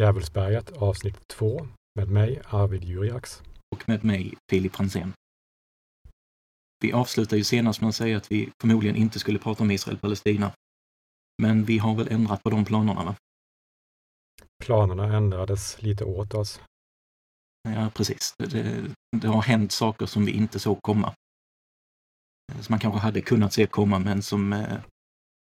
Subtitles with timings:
[0.00, 3.42] Djävulsberget avsnitt 2 med mig Arvid Jurjaks.
[3.74, 5.12] Och med mig Filip Franzén.
[6.82, 10.52] Vi avslutar ju senast med att säga att vi förmodligen inte skulle prata om Israel-Palestina.
[11.42, 13.14] Men vi har väl ändrat på de planerna, va?
[14.64, 16.60] Planerna ändrades lite åt oss.
[17.62, 18.34] Ja, precis.
[18.38, 21.14] Det, det, har hänt saker som vi inte såg komma.
[22.60, 24.80] Som man kanske hade kunnat se komma, men som eh,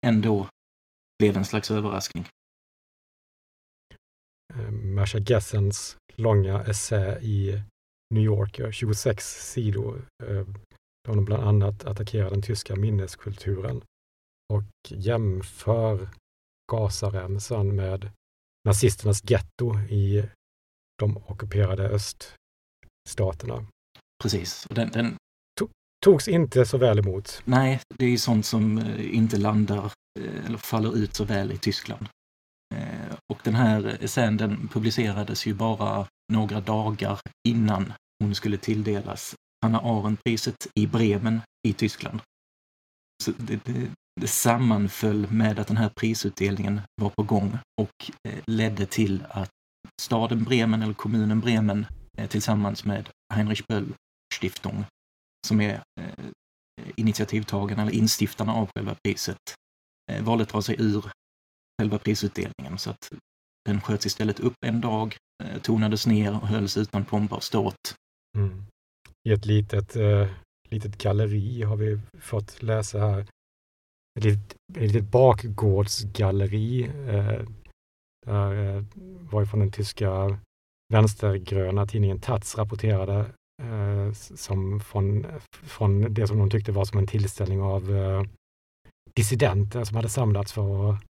[0.05, 0.47] ändå
[1.19, 2.25] blev en slags överraskning.
[4.53, 7.61] Eh, Marsha Gessens långa essä i
[8.13, 10.45] New Yorker, 26 sidor, eh,
[11.03, 13.81] där hon bland annat attackerar den tyska minneskulturen
[14.53, 16.09] och jämför
[16.71, 18.11] Gazaremsan med
[18.67, 20.29] nazisternas getto i
[20.99, 23.65] de ockuperade öststaterna.
[24.23, 24.65] Precis.
[24.65, 25.15] Och den, den
[26.05, 27.41] togs inte så väl emot.
[27.45, 29.91] Nej, det är sånt som eh, inte landar
[30.45, 32.07] eller faller ut så väl i Tyskland.
[32.75, 39.35] Eh, och den här essän den publicerades ju bara några dagar innan hon skulle tilldelas
[39.61, 42.19] Hanna Arendt-priset i Bremen i Tyskland.
[43.23, 48.39] Så det, det, det sammanföll med att den här prisutdelningen var på gång och eh,
[48.47, 49.49] ledde till att
[50.01, 51.85] staden Bremen, eller kommunen Bremen,
[52.17, 53.93] eh, tillsammans med Heinrich Böll
[54.39, 54.85] Stiftung,
[55.47, 55.81] som är
[56.95, 59.37] initiativtagarna eller instiftarna av själva priset,
[60.21, 61.05] valde att dra sig ur
[61.79, 62.77] själva prisutdelningen.
[62.77, 63.11] Så att
[63.65, 67.95] den sköts istället upp en dag, eh, tonades ner och hölls utan pompa och ståt.
[68.37, 68.65] Mm.
[69.29, 70.27] I ett litet, eh,
[70.69, 73.19] litet galleri har vi fått läsa här.
[74.19, 76.83] Ett litet, ett litet bakgårdsgalleri.
[76.83, 77.41] Eh,
[78.25, 78.83] där, eh,
[79.31, 80.39] varifrån den tyska
[80.93, 83.19] vänstergröna tidningen Taz rapporterade
[83.63, 88.23] eh, som från, från det som de tyckte var som en tillställning av eh,
[89.15, 91.08] dissidenter som hade samlats för att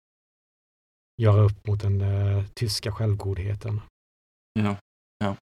[1.22, 3.80] göra upp mot den uh, tyska självgodheten.
[4.52, 4.77] Ja,
[5.19, 5.36] ja.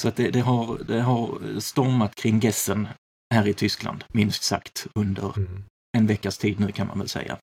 [0.00, 2.88] Så att det, det, har, det har stormat kring Gessen
[3.34, 5.64] här i Tyskland, minst sagt, under mm.
[5.96, 7.38] en veckas tid nu kan man väl säga.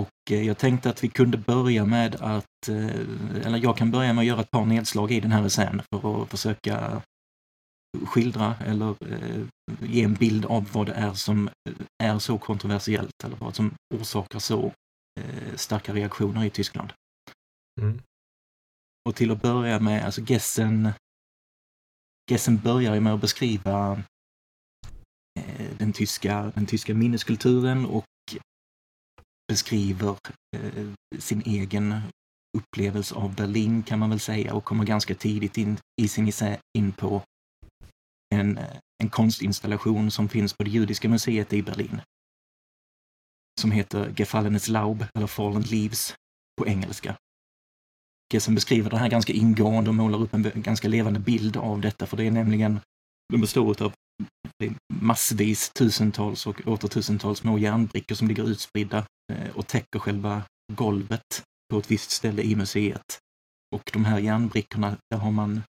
[0.00, 4.12] Och eh, jag tänkte att vi kunde börja med att, eh, eller jag kan börja
[4.12, 7.02] med att göra ett par nedslag i den här essän för att försöka
[8.06, 9.44] skildra eller eh,
[9.80, 11.50] ge en bild av vad det är som
[12.02, 14.72] är så kontroversiellt eller vad som orsakar så eh,
[15.56, 16.92] starka reaktioner i Tyskland.
[17.80, 18.02] Mm.
[19.08, 20.92] Och till att börja med, alltså Gessen,
[22.30, 24.02] Gessen börjar med att beskriva
[25.40, 28.04] eh, den, tyska, den tyska minneskulturen och
[29.48, 30.16] beskriver
[30.56, 30.88] eh,
[31.18, 32.00] sin egen
[32.58, 36.58] upplevelse av Berlin kan man väl säga och kommer ganska tidigt in i sin essä
[36.78, 37.22] in på
[38.34, 38.58] en,
[39.02, 42.00] en konstinstallation som finns på det judiska museet i Berlin
[43.60, 46.14] som heter Gefallenes Laub, eller Fallen Leaves
[46.60, 47.16] på engelska.
[48.32, 52.06] Gessen beskriver det här ganska ingående och målar upp en ganska levande bild av detta,
[52.06, 52.80] för det är nämligen,
[53.32, 53.92] de består av
[54.92, 60.42] massvis, tusentals och åter tusentals små järnbrickor som ligger utspridda eh, och täcker själva
[60.72, 61.42] golvet
[61.72, 63.18] på ett visst ställe i museet.
[63.76, 65.62] Och de här järnbrickorna, där har man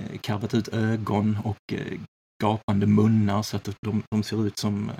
[0.00, 2.00] eh, karvat ut ögon och eh,
[2.42, 4.92] gapande munnar så att de, de ser ut som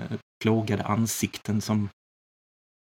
[0.43, 1.89] plågade ansikten som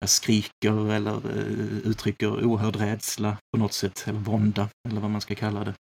[0.04, 5.34] skriker eller uh, uttrycker oerhörd rädsla på något sätt, eller vånda, eller vad man ska
[5.34, 5.74] kalla det.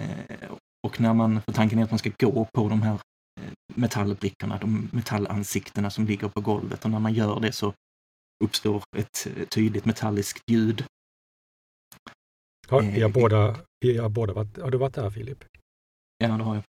[0.00, 3.52] Uh, och när man, för tanken är att man ska gå på de här uh,
[3.74, 7.74] metallbrickorna, de metallansiktena som ligger på golvet och när man gör det så
[8.44, 10.84] uppstår ett tydligt metalliskt ljud.
[12.68, 15.44] Har båda, vi har båda varit, har du varit där Filip?
[16.18, 16.64] Ja, det har jag.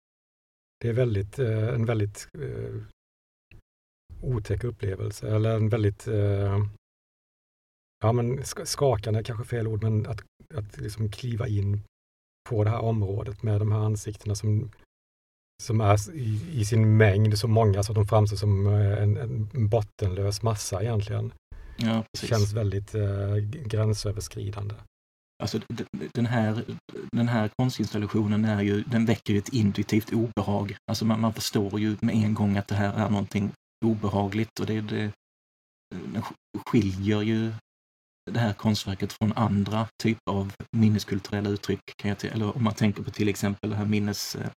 [0.79, 2.27] Det är väldigt, en väldigt
[4.22, 6.66] otäck upplevelse eller en väldigt eh,
[8.03, 10.22] ja, men skakande kanske fel ord, men att,
[10.53, 11.81] att liksom kliva in
[12.50, 14.72] på det här området med de här ansiktena som,
[15.64, 19.18] som är i, i sin mängd så många så att de framstår som eh, en,
[19.18, 21.34] en bottenlös massa egentligen.
[21.78, 24.76] Ja, det känns väldigt eh, gränsöverskridande.
[25.44, 25.59] Alltså
[26.14, 26.64] den här,
[27.11, 30.78] den här konstinstallationen är ju, den väcker ju ett intuitivt obehag.
[30.91, 33.52] Alltså man, man förstår ju med en gång att det här är någonting
[33.85, 35.11] obehagligt och det, det,
[35.95, 36.23] det
[36.66, 37.53] skiljer ju
[38.31, 41.79] det här konstverket från andra typer av minneskulturella uttryck.
[41.97, 44.49] Kan jag eller om man tänker på till exempel det här minnes eh,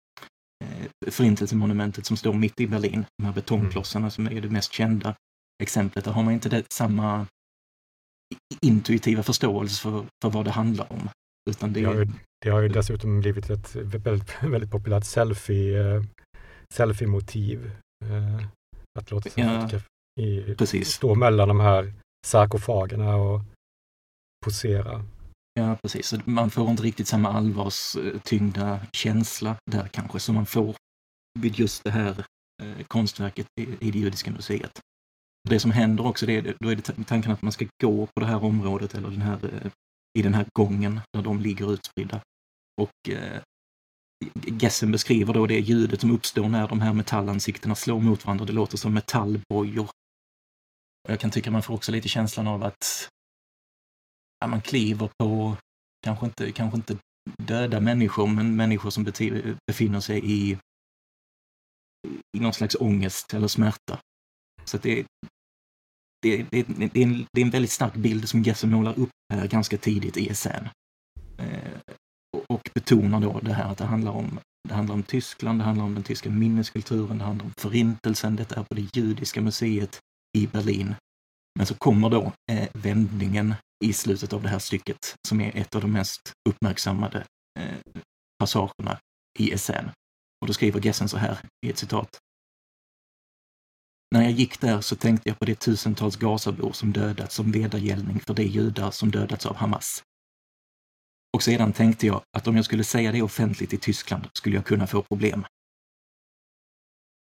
[1.10, 4.10] förintelsemonumentet som står mitt i Berlin, de här betongklossarna mm.
[4.10, 5.14] som är det mest kända
[5.62, 6.04] exemplet.
[6.04, 7.26] Där har man inte det, samma
[8.60, 11.08] intuitiva förståelse för, för vad det handlar om.
[11.50, 12.06] Utan det, det, har ju,
[12.44, 16.02] det har ju dessutom blivit ett väldigt, väldigt populärt selfie, eh,
[16.74, 17.70] selfie-motiv.
[18.04, 18.46] Eh,
[18.98, 19.80] att låta sig ja,
[20.20, 20.88] i, precis.
[20.88, 21.92] stå mellan de här
[22.26, 23.40] sarkofagerna och
[24.44, 25.04] posera.
[25.54, 26.14] Ja, precis.
[26.24, 30.76] Man får inte riktigt samma allvarstyngda känsla där kanske som man får
[31.38, 32.24] vid just det här
[32.62, 34.80] eh, konstverket i, i det judiska museet.
[35.48, 38.26] Det som händer också, det, då är det tanken att man ska gå på det
[38.26, 39.70] här området eller den här, eh,
[40.18, 42.20] i den här gången där de ligger utspridda.
[42.80, 43.42] Och eh,
[44.60, 48.44] Gessen beskriver då det ljudet som uppstår när de här metallansiktena slår mot varandra.
[48.44, 49.90] Det låter som metallbojor.
[51.08, 53.08] Jag kan tycka man får också lite känslan av att
[54.40, 55.56] ja, man kliver på,
[56.04, 56.96] kanske inte, kanske inte
[57.42, 59.04] döda människor, men människor som
[59.66, 60.58] befinner sig i,
[62.36, 64.00] i någon slags ångest eller smärta.
[64.64, 65.06] Så det,
[66.22, 69.10] det, det, det, är en, det är en väldigt stark bild som Gessen målar upp
[69.34, 70.68] här ganska tidigt i essän.
[71.38, 71.80] Eh,
[72.56, 74.38] och betonar då det här att det handlar om
[74.68, 78.60] det handlar om Tyskland, det handlar om den tyska minneskulturen, det handlar om förintelsen, detta
[78.60, 80.00] är på det judiska museet
[80.38, 80.94] i Berlin.
[81.58, 83.54] Men så kommer då eh, vändningen
[83.84, 87.24] i slutet av det här stycket som är ett av de mest uppmärksammade
[87.60, 88.02] eh,
[88.38, 88.98] passagerna
[89.38, 89.90] i essän.
[90.40, 92.08] Och då skriver Gessen så här i ett citat.
[94.14, 98.20] När jag gick där så tänkte jag på de tusentals Gazabor som dödats som vedergällning
[98.20, 100.02] för de judar som dödats av Hamas.
[101.36, 104.66] Och sedan tänkte jag att om jag skulle säga det offentligt i Tyskland skulle jag
[104.66, 105.46] kunna få problem.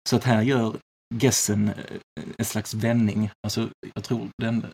[0.10, 0.80] Så att här gör
[1.22, 2.00] Gessen eh,
[2.38, 3.30] en slags vändning.
[3.44, 4.66] Alltså, jag tror den,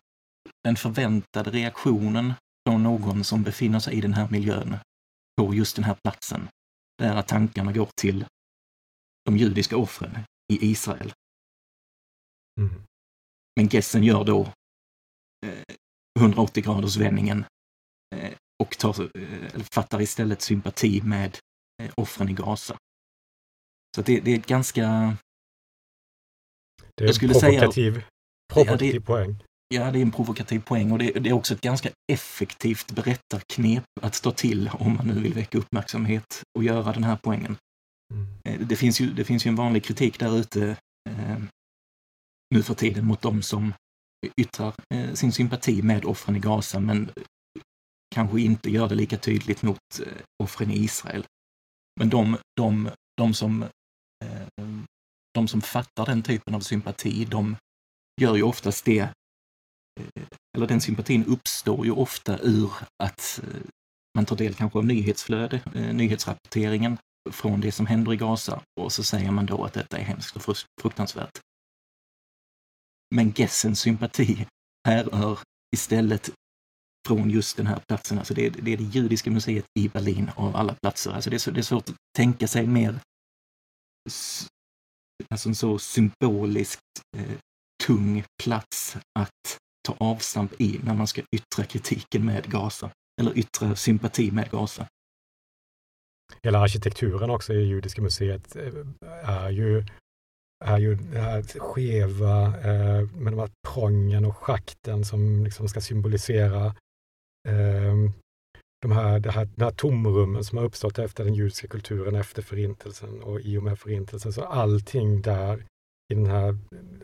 [0.64, 2.32] den förväntade reaktionen
[2.68, 4.76] från någon som befinner sig i den här miljön
[5.36, 6.48] på just den här platsen,
[6.98, 8.24] det är att tankarna går till
[9.24, 10.18] de judiska offren
[10.52, 11.12] i Israel.
[12.60, 12.82] Mm.
[13.56, 14.52] Men Gessen gör då
[15.46, 15.76] eh,
[16.18, 17.44] 180 graders vändningen
[18.14, 21.38] eh, och tar, eh, fattar istället sympati med
[21.82, 22.76] eh, offren i Gaza.
[23.96, 25.16] Så det, det, är ett ganska...
[26.96, 28.04] Det är en provokativ, säga,
[28.52, 29.44] provokativ ja, det, poäng.
[29.74, 33.84] Ja, det är en provokativ poäng och det, det, är också ett ganska effektivt berättarknep
[34.00, 37.56] att ta till om man nu vill väcka uppmärksamhet och göra den här poängen.
[38.14, 38.26] Mm.
[38.44, 40.76] Eh, det, finns ju, det finns ju en vanlig kritik där ute
[41.10, 41.38] eh,
[42.54, 43.74] nu för tiden mot de som
[44.36, 47.10] yttrar eh, sin sympati med offren i Gaza, men
[48.14, 51.26] kanske inte gör det lika tydligt mot eh, offren i Israel.
[52.00, 53.62] Men de, de, de, som,
[54.24, 54.66] eh,
[55.34, 57.56] de som fattar den typen av sympati, de
[58.20, 60.24] gör ju oftast det, eh,
[60.56, 62.72] eller den sympatin uppstår ju ofta ur
[63.02, 63.40] att
[64.14, 65.60] man tar del kanske av nyhetsflöde,
[65.92, 66.98] nyhetsrapporteringen
[67.30, 70.36] från det som händer i Gaza och så säger man då att detta är hemskt
[70.36, 71.38] och fruktansvärt.
[73.14, 74.46] Men Gessens sympati
[74.88, 75.38] härrör
[75.76, 76.30] istället
[77.08, 78.18] från just den här platsen.
[78.18, 81.10] Alltså det, är, det är det judiska museet i Berlin av alla platser.
[81.10, 83.00] Alltså det, är, så, det är svårt att tänka sig mer
[85.28, 86.80] alltså en så symboliskt
[87.16, 87.38] eh,
[87.86, 89.58] tung plats att
[89.88, 94.86] ta avstamp i när man ska yttra kritiken med Gaza, eller yttra sympati med Gaza.
[96.42, 98.72] Hela arkitekturen också i Judiska museet eh,
[99.24, 99.84] är ju
[100.64, 105.80] är ju den här skeva eh, med de här prången och schakten som liksom ska
[105.80, 106.74] symbolisera
[107.48, 108.12] Ehm,
[108.82, 112.42] de här, det här, den här tomrummen som har uppstått efter den judiska kulturen efter
[112.42, 114.32] förintelsen och i och med förintelsen.
[114.32, 115.64] Så allting där
[116.12, 116.58] i den här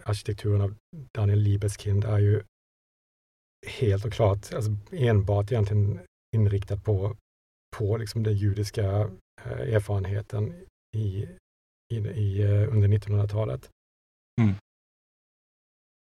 [0.04, 0.74] arkitekturen av
[1.14, 2.42] Daniel Liebeskind är ju
[3.66, 6.00] helt och klart alltså enbart egentligen
[6.36, 7.16] inriktat på,
[7.76, 9.10] på liksom den judiska
[9.44, 10.54] eh, erfarenheten
[10.96, 11.28] i,
[11.94, 13.70] i, i, eh, under 1900-talet.
[14.40, 14.54] Mm.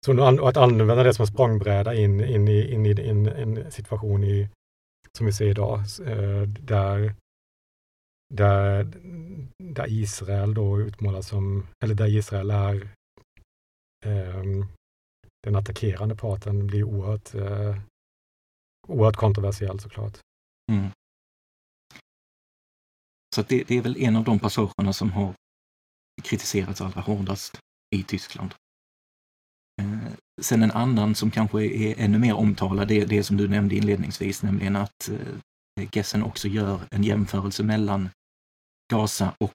[0.06, 4.50] Så att använda det som språngbräda in, in i, in i in, en situation i,
[5.18, 7.16] som vi ser idag, eh, där,
[8.34, 8.84] där,
[9.64, 12.90] där Israel då utmålas som, eller där Israel är
[14.06, 14.66] um,
[15.44, 17.78] den attackerande parten blir oerhört, uh,
[18.88, 20.20] oerhört kontroversiell såklart.
[20.72, 20.90] Mm.
[23.36, 25.34] Så det, det, är väl en av de passagerna som har
[26.24, 27.60] kritiserats allra hårdast
[27.96, 28.54] i Tyskland.
[30.42, 33.76] Sen en annan som kanske är ännu mer omtalad, det är det som du nämnde
[33.76, 38.10] inledningsvis, nämligen att eh, Gessen också gör en jämförelse mellan
[38.94, 39.54] Gaza och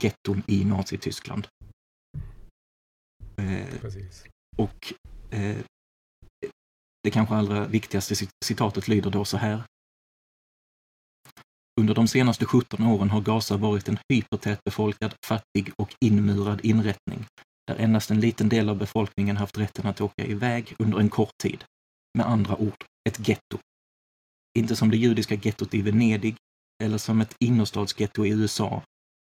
[0.00, 1.48] getton i Nazityskland.
[3.36, 4.24] Eh, Precis.
[4.56, 4.92] Och
[5.30, 5.56] eh,
[7.02, 9.62] det kanske allra viktigaste citatet lyder då så här.
[11.80, 17.26] Under de senaste 17 åren har Gaza varit en hypertätbefolkad, fattig och inmurad inrättning
[17.68, 21.38] där endast en liten del av befolkningen haft rätten att åka iväg under en kort
[21.42, 21.64] tid.
[22.18, 23.58] Med andra ord, ett getto.
[24.58, 26.36] Inte som det judiska gettot i Venedig
[26.82, 28.82] eller som ett innerstadsgetto i USA,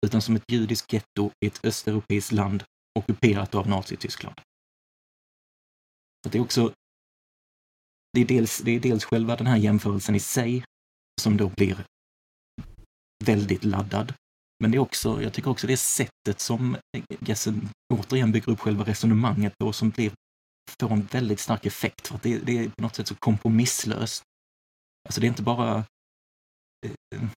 [0.05, 2.63] utan som ett judiskt getto i ett östeuropeiskt land
[2.99, 4.41] ockuperat av Nazityskland.
[6.29, 6.73] det är också
[8.13, 10.63] det är, dels, det är dels själva den här jämförelsen i sig
[11.21, 11.85] som då blir
[13.25, 14.13] väldigt laddad.
[14.59, 16.77] Men det är också, jag tycker också det är sättet som
[17.19, 20.11] Gessen återigen bygger upp själva resonemanget på som blir,
[20.79, 24.23] får en väldigt stark effekt för att det, det är på något sätt så kompromisslöst.
[25.07, 25.77] Alltså det är inte bara
[26.85, 27.29] eh, eh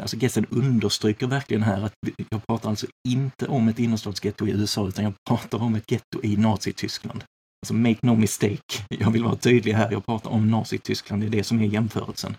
[0.00, 1.92] Alltså Gessen understryker verkligen här att
[2.30, 6.20] jag pratar alltså inte om ett innerstadsgetto i USA utan jag pratar om ett getto
[6.22, 7.24] i Nazityskland.
[7.62, 11.30] Alltså make no mistake, jag vill vara tydlig här, jag pratar om Nazityskland, det är
[11.30, 12.36] det som är jämförelsen.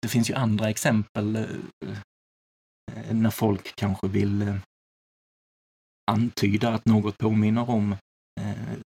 [0.00, 4.56] Det, finns ju andra exempel eh, när folk kanske vill eh,
[6.10, 7.92] antyda att något påminner om
[8.40, 8.78] eh,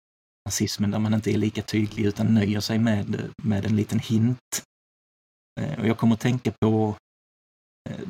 [0.44, 4.64] nazismen där man inte är lika tydlig utan nöjer sig med, med en liten hint.
[5.78, 6.96] Och jag kommer att tänka på,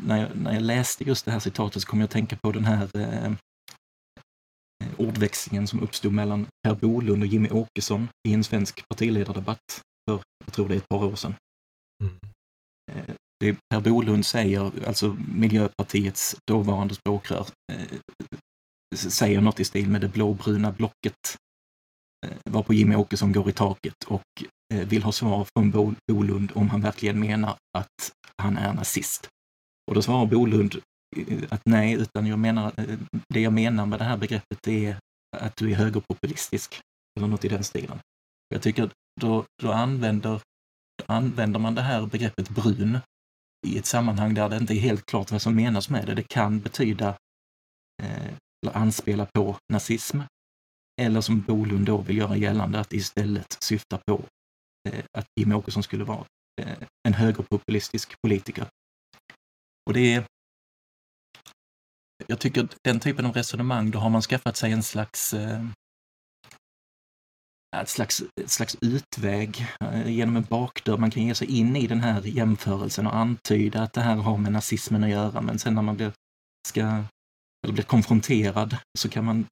[0.06, 2.52] när jag, när jag läste just det här citatet så kom jag att tänka på
[2.52, 3.32] den här eh,
[5.00, 10.54] ordväxlingen som uppstod mellan Per Bolund och Jimmy Åkesson i en svensk partiledardebatt för, jag
[10.54, 11.34] tror det är ett par år sedan.
[12.02, 12.18] Mm.
[12.90, 17.98] Eh, det Per Bolund säger, alltså Miljöpartiets dåvarande språkrör, eh,
[18.94, 21.36] säger något i stil med det blåbruna blocket.
[22.26, 24.22] Eh, varpå Jimmy Åkesson går i taket och
[24.86, 29.28] vill ha svar från Bolund om han verkligen menar att han är nazist.
[29.90, 30.74] Och då svarar Bolund
[31.48, 32.72] att nej, utan jag menar,
[33.28, 34.96] det jag menar med det här begreppet är
[35.36, 36.80] att du är högerpopulistisk,
[37.18, 37.98] eller något i den stilen.
[38.48, 40.40] Jag tycker då, då, använder,
[41.06, 42.98] använder man det här begreppet brun
[43.66, 46.14] i ett sammanhang där det inte är helt klart vad som menas med det.
[46.14, 47.08] Det kan betyda
[48.02, 50.20] eh, eller anspela på nazism,
[51.00, 54.24] eller som Bolund då vill göra gällande att istället syfta på
[54.88, 56.24] Eh, att Jimmie Åkesson skulle vara
[56.60, 56.78] eh,
[57.08, 58.66] en högerpopulistisk politiker.
[59.86, 60.24] Och det är
[62.26, 65.66] jag tycker den typen av resonemang, då har man skaffat sig en slags eh,
[67.76, 70.98] ett slags, ett slags utväg eh, genom en bakdörr.
[70.98, 74.36] Man kan ge sig in i den här jämförelsen och antyda att det här har
[74.36, 76.12] med nazismen att göra, men sen när man blir,
[76.68, 77.04] ska
[77.62, 79.46] eller blir konfronterad så kan man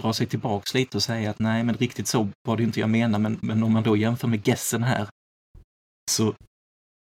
[0.00, 2.90] dra sig tillbaks lite och säga att nej, men riktigt så var det inte jag
[2.90, 3.18] menar.
[3.18, 5.08] Men, men om man då jämför med Gessen här
[6.10, 6.34] så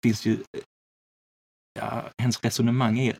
[0.05, 0.39] finns ju,
[1.81, 3.19] ja, hennes resonemang är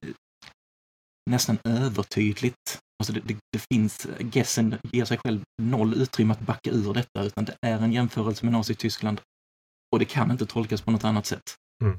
[1.31, 2.79] nästan övertydligt.
[3.01, 7.25] Alltså det, det, det, finns, Gessen ger sig själv noll utrymme att backa ur detta,
[7.25, 9.21] utan det är en jämförelse med Nazityskland.
[9.93, 11.55] Och det kan inte tolkas på något annat sätt.
[11.85, 11.99] Mm.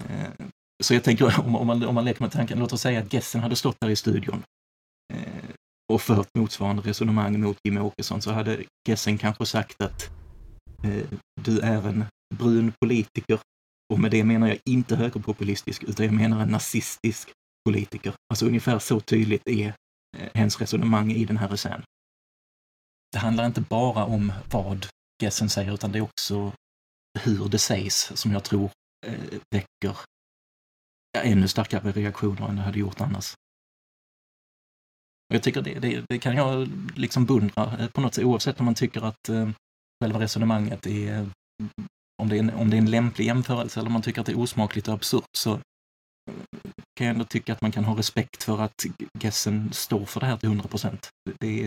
[0.00, 0.46] Eh,
[0.82, 3.12] så jag tänker om, om, man, om man leker med tanken, låt oss säga att
[3.12, 4.42] Gessen hade stått där i studion
[5.14, 5.50] eh,
[5.92, 10.10] och fört motsvarande resonemang mot Jimmie Åkesson så hade Gessen kanske sagt att
[10.84, 11.06] eh,
[11.40, 12.04] du är en
[12.34, 13.38] brun politiker
[13.92, 17.32] och med det menar jag inte högerpopulistisk utan jag menar en nazistisk
[17.64, 18.14] politiker.
[18.28, 19.74] Alltså ungefär så tydligt är
[20.16, 21.82] hens hennes resonemang i den här essän.
[23.12, 24.86] Det handlar inte bara om vad
[25.22, 26.52] Gessen säger utan det är också
[27.20, 28.70] hur det sägs som jag tror
[29.06, 29.96] eh, väcker
[31.18, 33.34] ännu starkare reaktioner än det hade gjort annars.
[35.28, 38.60] Och jag tycker det, det, det, kan jag liksom beundra eh, på något sätt, oavsett
[38.60, 39.50] om man tycker att eh,
[40.04, 41.30] själva resonemanget är,
[42.22, 44.26] om det är, en, om det är en lämplig jämförelse eller om man tycker att
[44.26, 45.60] det är osmakligt och absurt, så
[46.94, 48.86] kan jag ändå tycka att man kan ha respekt för att
[49.20, 51.10] Gessen står för det här till 100 procent.
[51.40, 51.64] Det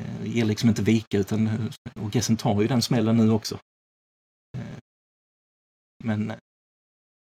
[0.00, 3.58] eh, ger liksom inte vika, utan eh, och Gessen tar ju den smällen nu också.
[4.58, 4.78] Eh,
[6.04, 6.32] men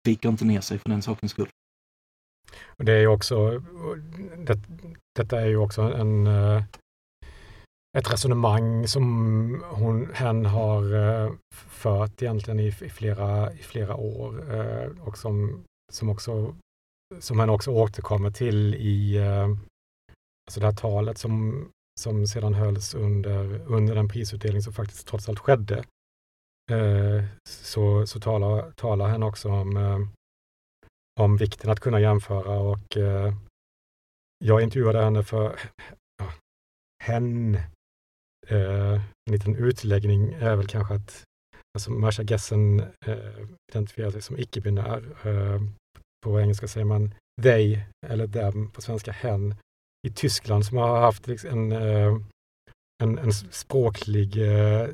[0.04, 1.49] viker inte ner sig för den sakens skull.
[2.66, 3.59] Och det är ju också,
[4.38, 4.61] det,
[5.14, 6.26] detta är ju också en,
[7.99, 10.85] ett resonemang som hon, hen har
[11.54, 14.38] fört egentligen i, i, flera, i flera år
[15.00, 16.55] och som, som också
[17.19, 19.45] som han också återkommer till i eh,
[20.47, 21.69] alltså det här talet som,
[22.00, 25.85] som sedan hölls under, under den prisutdelning som faktiskt trots allt skedde
[26.71, 30.00] eh, så, så talar, talar han också om, eh,
[31.21, 32.97] om vikten att kunna jämföra och
[34.45, 35.61] jag intervjuade henne för
[36.19, 36.33] ja,
[37.05, 37.59] hen.
[38.49, 41.25] en liten utläggning är väl kanske att
[41.75, 43.16] alltså Marsha Gessen eh,
[43.73, 45.02] identifierar sig som icke-binär.
[45.23, 45.62] Eh,
[46.25, 49.54] på engelska säger man they eller dem, på svenska hen.
[50.07, 52.16] I Tyskland som har haft liksom en eh,
[53.02, 54.38] en, en språklig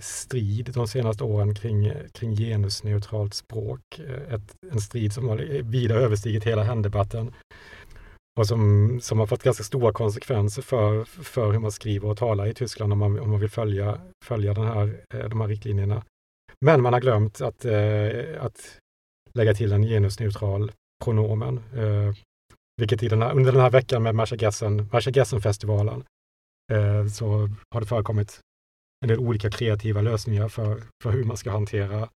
[0.01, 3.81] strid de senaste åren kring, kring genusneutralt språk.
[4.29, 7.33] Ett, en strid som har vida överstigit hela händebatten
[8.41, 12.47] och som, som har fått ganska stora konsekvenser för, för hur man skriver och talar
[12.47, 16.03] i Tyskland om man, om man vill följa, följa den här, de här riktlinjerna.
[16.65, 18.79] Men man har glömt att, eh, att
[19.33, 20.73] lägga till en genusneutral
[21.05, 21.59] pronomen.
[21.77, 22.15] Eh,
[22.77, 26.05] vilket i den här, under den här veckan med Marsha Gessen, Gessen-festivalen
[26.71, 28.41] Eh, så har det förekommit
[29.05, 32.09] en del olika kreativa lösningar för, för hur man ska hantera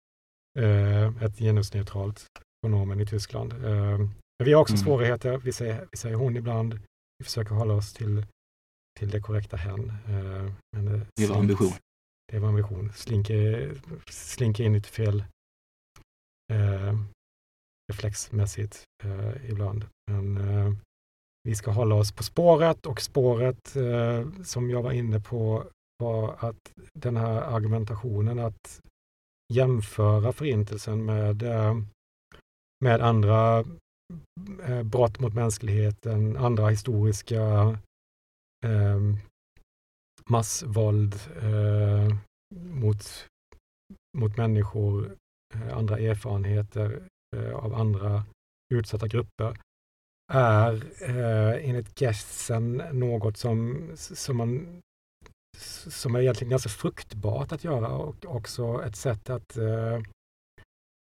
[1.22, 2.28] ett genusneutralt
[2.62, 3.54] pronomen i Tyskland.
[3.54, 4.12] Men
[4.44, 4.86] vi har också mm.
[4.86, 5.38] svårigheter.
[5.38, 6.80] Vi säger, vi säger hon ibland.
[7.18, 8.26] Vi försöker hålla oss till,
[9.00, 9.94] till det korrekta hen.
[10.76, 11.72] Men det, det var ambition.
[12.32, 12.92] Det var ambition.
[12.94, 13.34] Slinka,
[14.10, 15.24] slinker in lite fel
[16.54, 17.00] eh,
[17.92, 19.86] reflexmässigt eh, ibland.
[20.12, 20.74] Men eh,
[21.44, 25.64] vi ska hålla oss på spåret och spåret eh, som jag var inne på
[26.04, 28.82] var att den här argumentationen att
[29.54, 31.78] jämföra förintelsen med, eh,
[32.80, 33.64] med andra
[34.64, 37.42] eh, brott mot mänskligheten, andra historiska
[38.66, 39.00] eh,
[40.30, 42.16] massvåld eh,
[42.56, 43.28] mot,
[44.18, 45.16] mot människor,
[45.56, 48.24] eh, andra erfarenheter eh, av andra
[48.74, 49.58] utsatta grupper
[50.32, 54.82] är eh, enligt Gessen något som, som, man,
[55.88, 60.02] som är egentligen ganska fruktbart att göra och också ett sätt att eh,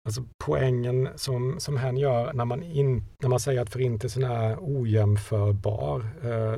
[0.05, 4.57] Alltså poängen som, som hen gör när man, in, när man säger att förintelsen är
[4.61, 6.57] ojämförbar eh,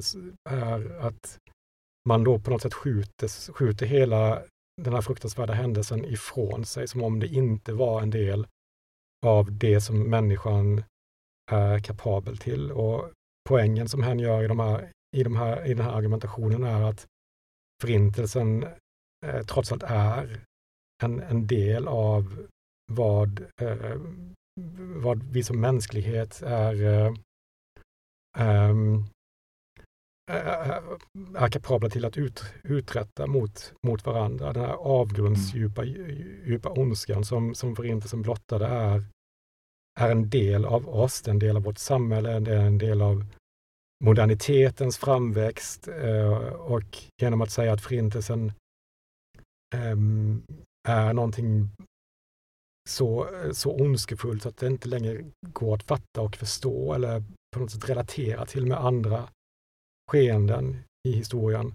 [0.51, 1.39] är att
[2.09, 4.43] man då på något sätt skjuter, skjuter hela
[4.83, 8.47] den här fruktansvärda händelsen ifrån sig som om det inte var en del
[9.27, 10.83] av det som människan
[11.51, 12.73] är kapabel till.
[12.73, 13.11] Och
[13.49, 16.83] poängen som hen gör i, de här, i, de här, i den här argumentationen är
[16.83, 17.07] att
[17.83, 18.63] förintelsen
[19.27, 20.41] eh, trots allt är
[21.03, 22.47] en, en del av
[22.93, 24.01] vad, eh,
[24.95, 27.15] vad vi som mänsklighet är, eh,
[28.39, 29.05] ehm,
[30.27, 34.53] är kapabla till att ut, uträtta mot, mot varandra.
[34.53, 39.05] Den här avgrundsdjupa djupa ondskan som, som Förintelsen blottade är
[40.01, 43.25] är en del av oss, en del av vårt samhälle, det är en del av
[44.05, 48.53] modernitetens framväxt eh, och genom att säga att förintelsen
[49.75, 50.43] ehm,
[50.89, 51.71] är någonting
[52.89, 57.23] så, så ondskefullt att det inte längre går att fatta och förstå eller
[57.53, 59.29] på något sätt relatera till med andra
[60.11, 61.75] skeenden i historien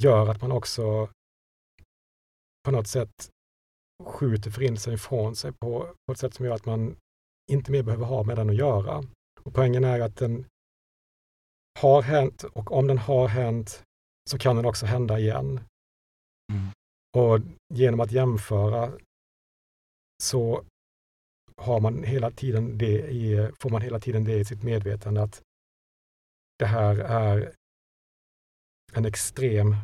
[0.00, 1.08] gör att man också
[2.64, 3.30] på något sätt
[4.04, 6.96] skjuter förintelsen ifrån sig på, på ett sätt som gör att man
[7.50, 9.04] inte mer behöver ha med den att göra.
[9.40, 10.46] Och poängen är att den
[11.80, 13.82] har hänt och om den har hänt
[14.30, 15.60] så kan den också hända igen.
[16.52, 16.70] Mm.
[17.16, 17.40] Och
[17.74, 18.92] genom att jämföra
[20.22, 20.64] så
[21.56, 25.42] har man hela tiden det i, får man hela tiden det i sitt medvetande att
[26.58, 27.52] det här är
[28.92, 29.76] en extrem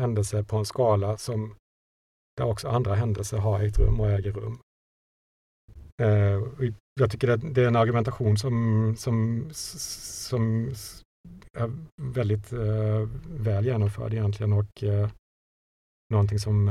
[0.00, 1.54] händelse på en skala som
[2.36, 4.58] där också andra händelser har ägt rum och äger rum.
[6.02, 6.40] Eh,
[7.00, 10.72] jag tycker det är en argumentation som, som, som
[11.52, 15.10] är väldigt eh, väl genomförd egentligen och eh,
[16.10, 16.68] någonting som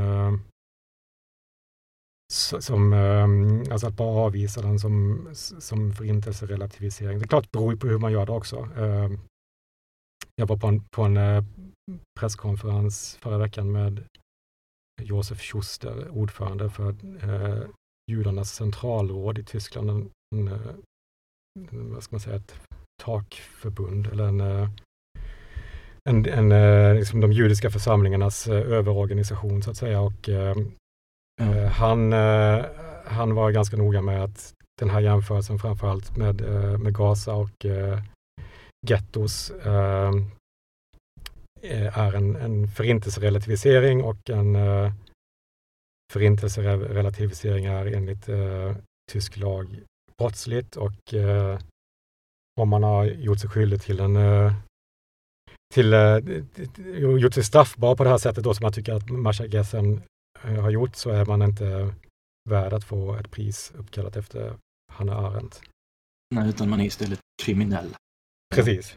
[2.31, 5.27] som, ehm, alltså att bara avvisa den som,
[5.59, 7.19] som förintelserelativisering.
[7.19, 8.69] Det är klart, det beror på hur man gör det också.
[8.77, 9.19] Ehm,
[10.35, 11.43] jag var på en, på en eh,
[12.19, 14.03] presskonferens förra veckan med
[15.01, 16.89] Josef Schuster, ordförande för
[17.23, 17.63] eh,
[18.11, 19.89] judarnas centralråd i Tyskland,
[20.35, 20.75] en, eh,
[21.71, 22.55] en, vad ska man säga, ett
[23.03, 24.41] takförbund eller en,
[26.09, 30.01] en, en liksom de judiska församlingarnas överorganisation så att säga.
[30.01, 30.71] Och ehm,
[31.41, 31.67] mm.
[31.67, 32.65] han, eh,
[33.05, 37.65] han var ganska noga med att den här jämförelsen framförallt med, eh, med Gaza och
[38.87, 39.51] gettos
[41.63, 44.57] är en, en förintelserelativisering och en
[46.13, 48.29] Förintelserelativisering är enligt
[49.11, 49.79] tysk lag
[50.17, 51.13] brottsligt och
[52.61, 54.17] om man har gjort sig skyldig till en
[55.73, 55.93] till,
[56.95, 60.01] gjort sig straffbar på det här sättet då som man tycker att Masha Gessen
[60.41, 61.93] har gjort så är man inte
[62.49, 64.57] värd att få ett pris uppkallat efter
[64.91, 65.61] Hanna Arendt.
[66.35, 67.95] Nej, utan man är istället kriminell.
[68.55, 68.95] Precis.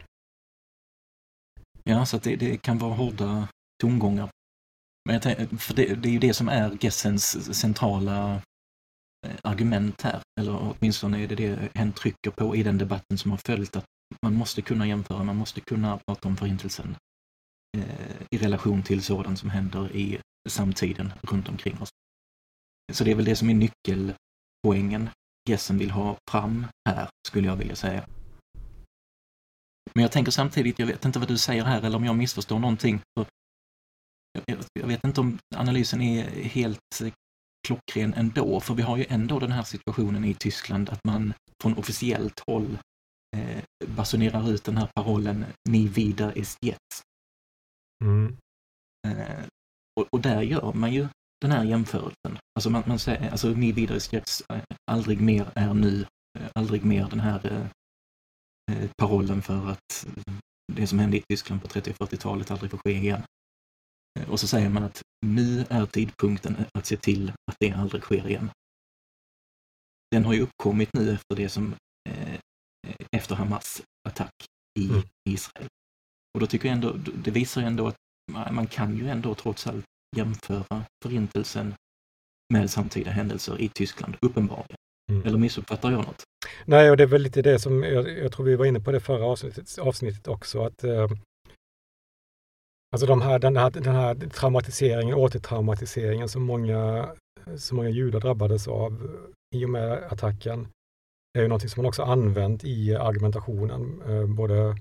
[1.83, 3.47] Ja, så det, det kan vara hårda
[3.81, 4.29] tongångar
[5.05, 8.41] men jag tänker, för det, det, är ju det som är Gessens centrala
[9.27, 13.31] eh, argument här, eller åtminstone är det det hen trycker på i den debatten som
[13.31, 13.85] har följt, att
[14.21, 16.95] man måste kunna jämföra, man måste kunna prata om förintelsen
[17.77, 21.89] eh, i relation till sådant som händer i samtiden runt omkring oss.
[22.93, 25.09] Så det är väl det som är nyckelpoängen
[25.49, 28.07] Gessen vill ha fram här, skulle jag vilja säga.
[29.93, 32.59] Men jag tänker samtidigt, jag vet inte vad du säger här eller om jag missförstår
[32.59, 32.99] någonting.
[33.19, 33.25] För
[34.73, 37.01] jag vet inte om analysen är helt
[37.67, 41.77] klockren ändå, för vi har ju ändå den här situationen i Tyskland att man från
[41.77, 42.77] officiellt håll
[43.37, 47.01] eh, basunerar ut den här parollen ”Ni wieder ist jetzt”.
[48.03, 48.37] Mm.
[49.07, 49.45] Eh,
[49.99, 51.07] och, och, där gör man ju
[51.41, 52.37] den här jämförelsen.
[52.55, 54.43] Alltså man, man säger, alltså ni Widerskeks
[54.91, 56.05] aldrig mer är nu,
[56.53, 57.69] aldrig mer den här
[58.71, 60.07] eh, parollen för att
[60.73, 63.23] det som hände i Tyskland på 30 och 40-talet aldrig får ske igen.
[64.27, 68.27] Och så säger man att nu är tidpunkten att se till att det aldrig sker
[68.27, 68.49] igen.
[70.11, 71.75] Den har ju uppkommit nu efter det som
[72.09, 72.39] eh,
[73.11, 74.33] efter Hamas attack
[74.79, 75.03] i mm.
[75.29, 75.67] Israel.
[76.33, 77.95] Och då tycker jag ändå, det visar ändå att
[78.31, 79.85] man kan ju ändå trots allt
[80.17, 81.73] jämföra förintelsen
[82.53, 84.77] med samtida händelser i Tyskland, uppenbarligen.
[85.11, 85.27] Mm.
[85.27, 86.23] Eller missuppfattar jag något?
[86.65, 88.91] Nej, och det är väl lite det som jag, jag tror vi var inne på
[88.91, 91.07] det förra avsnittet, avsnittet också, att eh,
[92.91, 97.09] alltså de här, den, här, den här traumatiseringen, återtraumatiseringen som många,
[97.57, 99.17] som många judar drabbades av
[99.55, 100.67] i och med attacken,
[101.37, 104.77] är ju någonting som man också använt i argumentationen, eh, både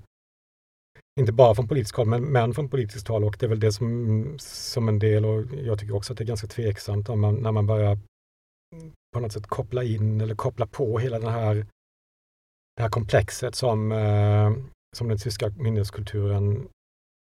[1.21, 3.73] inte bara från politiskt håll, men, men från politiskt håll och det är väl det
[3.73, 7.35] som, som en del, och jag tycker också att det är ganska tveksamt om man,
[7.35, 7.99] när man börjar
[9.13, 11.55] på något sätt koppla in eller koppla på hela den här,
[12.77, 14.53] det här komplexet som, eh,
[14.97, 16.69] som den tyska minneskulturen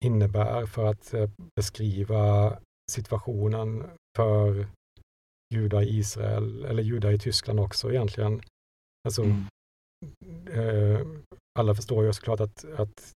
[0.06, 2.58] innebär för att eh, beskriva
[2.92, 3.84] situationen
[4.18, 4.68] för
[5.54, 8.42] judar i Israel, eller judar i Tyskland också egentligen.
[9.06, 9.48] Alltså, mm.
[10.48, 11.08] eh,
[11.60, 13.12] alla förstår ju såklart att, att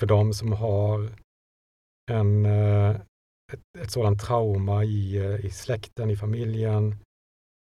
[0.00, 1.08] för de som har
[2.10, 2.90] en, eh,
[3.52, 6.96] ett, ett sådant trauma i, eh, i släkten, i familjen,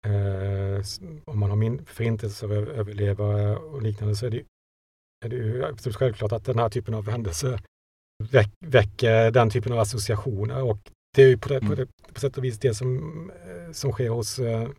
[0.08, 0.84] eh,
[1.26, 4.44] om man har min förintelseöverlevare och liknande så är det,
[5.26, 7.60] är det ju absolut självklart att den här typen av händelser
[8.32, 11.78] väck, väcker den typen av associationer och det är ju på, det, på, mm.
[11.78, 13.32] det, på sätt och vis det som,
[13.72, 14.70] som sker hos eh,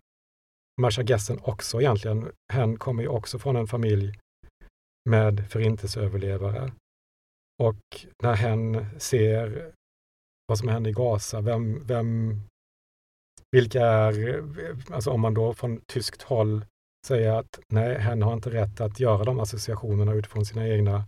[0.81, 2.31] Marsha Gessen också egentligen.
[2.53, 4.19] Hen kommer ju också från en familj
[5.09, 6.71] med förintelseöverlevare.
[7.57, 9.73] Och när hen ser
[10.47, 12.41] vad som händer i Gaza, vem, vem,
[13.51, 14.43] vilka är,
[14.91, 16.65] alltså om man då från tyskt håll
[17.07, 21.07] säger att nej, hen har inte rätt att göra de associationerna utifrån sina egna,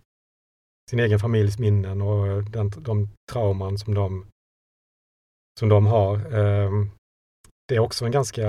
[0.90, 4.26] sin egen familjs minnen och den, de trauman som de,
[5.58, 6.34] som de har.
[6.34, 6.90] Ehm,
[7.68, 8.48] det är också en ganska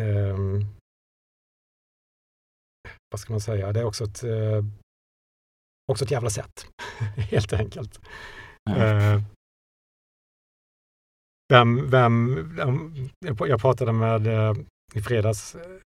[0.00, 0.64] ehm,
[3.10, 4.64] vad ska man säga, det är också ett eh,
[5.90, 6.66] också ett jävla sätt,
[7.16, 8.00] helt enkelt.
[8.70, 9.22] Mm.
[11.52, 14.54] vem, vem, jag pratade med, eh,
[14.94, 15.56] i fredags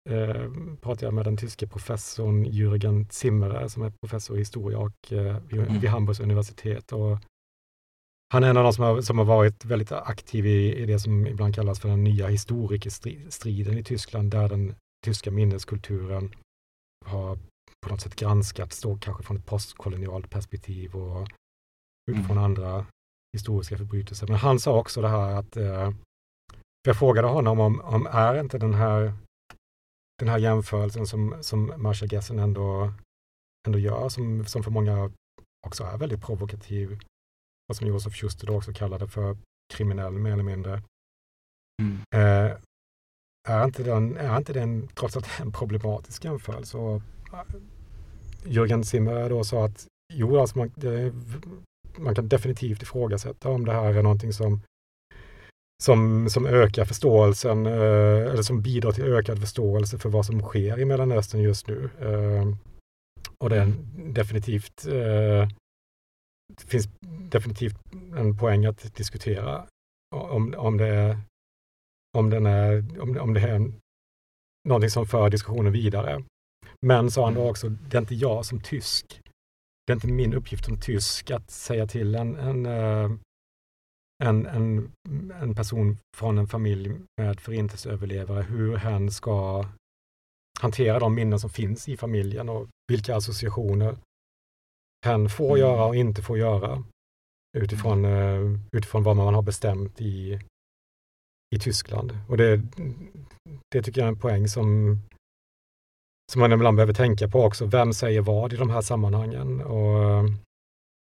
[0.10, 0.51] eh,
[0.82, 5.36] pratade jag med den tyske professorn Jürgen Zimmerer som är professor i historia och, eh,
[5.51, 5.80] mm.
[5.80, 6.91] vid Hamburgs universitet.
[6.91, 7.17] Och
[8.34, 10.99] han är en av de som har, som har varit väldigt aktiv i, i det
[10.99, 14.75] som ibland kallas för den nya historikerstriden i Tyskland, där den
[15.06, 16.36] tyska minneskulturen
[17.06, 17.38] har
[17.82, 21.28] på något sätt granskats då kanske från ett postkolonialt perspektiv och
[22.12, 22.44] utifrån mm.
[22.44, 22.86] andra
[23.38, 24.28] historiska förbrytelser.
[24.28, 25.91] Men han sa också det här att, eh,
[26.88, 29.13] jag frågade honom om, om är inte den här,
[30.20, 32.94] den här jämförelsen som, som Marsha Gessen ändå,
[33.67, 35.12] ändå gör, som, som för många
[35.67, 37.00] också är väldigt provokativ,
[37.70, 39.38] och som Josef Schuster då också kallade för
[39.74, 40.82] kriminell mer eller mindre.
[41.82, 41.98] Mm.
[42.15, 42.58] Eh,
[43.50, 46.78] är, inte den, är inte den trots allt en problematisk jämförelse?
[46.78, 47.02] Och
[48.45, 51.13] Jörgen Zimmer då sa att jo, alltså man, det,
[51.97, 54.62] man kan definitivt ifrågasätta om det här är någonting som
[55.84, 60.80] som, som ökar förståelsen eh, eller som bidrar till ökad förståelse för vad som sker
[60.80, 61.89] i Mellanöstern just nu.
[61.99, 62.56] Eh,
[63.38, 63.73] och det är
[64.13, 65.47] definitivt eh,
[66.58, 66.89] det finns
[67.30, 67.75] definitivt
[68.15, 69.65] en poäng att diskutera
[70.15, 71.17] om, om, det, är,
[72.17, 73.71] om, den är, om, om det är
[74.67, 76.23] någonting som för diskussionen vidare.
[76.86, 79.22] Men sa han då också, det är inte jag som tysk.
[79.86, 83.12] Det är inte min uppgift som tysk att säga till en, en, eh,
[84.24, 84.91] en, en,
[85.41, 86.91] en person från en familj
[87.22, 89.65] med förintelseöverlevare hur hen ska
[90.62, 93.98] hantera de minnen som finns i familjen och vilka associationer
[95.06, 95.60] hen får mm.
[95.60, 96.84] göra och inte får göra
[97.58, 100.39] utifrån, uh, utifrån vad man har bestämt i,
[101.56, 102.17] i Tyskland.
[102.30, 102.62] Och det,
[103.72, 104.98] det tycker jag är en poäng som
[106.32, 107.65] som man ibland behöver tänka på också.
[107.65, 109.62] Vem säger vad i de här sammanhangen?
[109.62, 110.26] Och eh,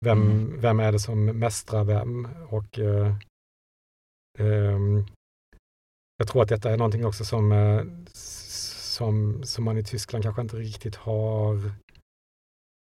[0.04, 0.60] vem, mm.
[0.60, 2.28] vem är det som mästrar vem?
[2.48, 3.14] Och uh,
[4.38, 5.06] um,
[6.16, 10.42] jag tror att detta är någonting också som, uh, som, som man i Tyskland kanske
[10.42, 11.72] inte riktigt har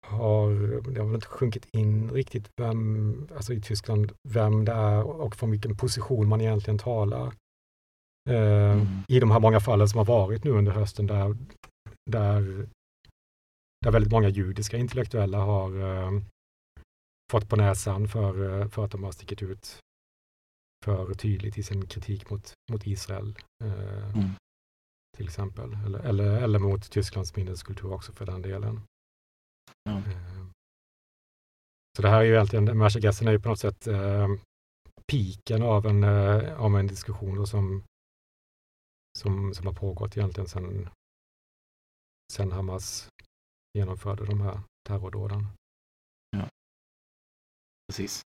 [0.06, 0.50] har,
[0.92, 5.36] det har väl inte sjunkit in riktigt vem, alltså i Tyskland, vem det är och
[5.36, 7.34] från vilken position man egentligen talar.
[8.30, 8.88] Eh, mm.
[9.08, 11.38] I de här många fallen som har varit nu under hösten där
[12.12, 12.70] där,
[13.82, 16.22] där väldigt många judiska intellektuella har eh,
[17.32, 19.80] fått på näsan för, eh, för att de har stickit ut
[20.86, 23.38] för tydligt i sin kritik mot, mot Israel.
[23.64, 24.30] Eh, Mm.
[25.18, 25.74] Till exempel.
[25.86, 28.82] Eller, eller, eller mot Tysklands minneskultur också för den delen.
[29.90, 30.46] Eh,
[31.96, 34.28] så det här är ju egentligen, Mercer Gessen är ju på något sätt eh,
[35.12, 37.84] piken av en, eh, av en diskussion som,
[39.18, 40.90] som, som har pågått egentligen sedan
[42.34, 43.10] sen Hamas
[43.78, 45.48] genomförde de här terrordåden.
[46.30, 46.50] Ja,
[47.88, 48.22] Precis.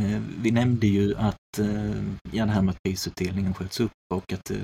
[0.00, 4.32] Eh, vi nämnde ju att eh, ja, det här med att prisutdelningen sköts upp och
[4.32, 4.62] att eh,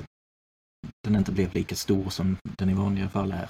[1.03, 3.49] den inte blev lika stor som den i vanliga fall är.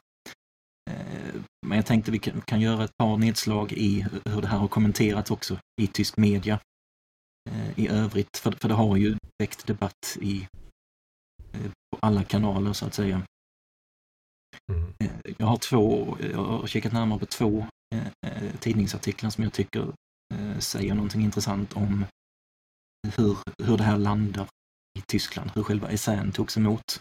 [1.68, 5.32] Men jag tänkte vi kan, göra ett par nedslag i hur det här har kommenterats
[5.32, 6.60] också i tysk media
[7.76, 8.38] i övrigt.
[8.38, 10.48] För, det har ju väckt debatt i
[11.92, 13.22] på alla kanaler så att säga.
[14.72, 14.94] Mm.
[15.38, 19.94] Jag har två, jag har kikat närmare på två eh, eh, tidningsartiklar som jag tycker
[20.34, 22.06] eh, säger någonting intressant om
[23.16, 24.48] hur, hur det här landar
[25.00, 27.00] i Tyskland, hur själva essän togs emot.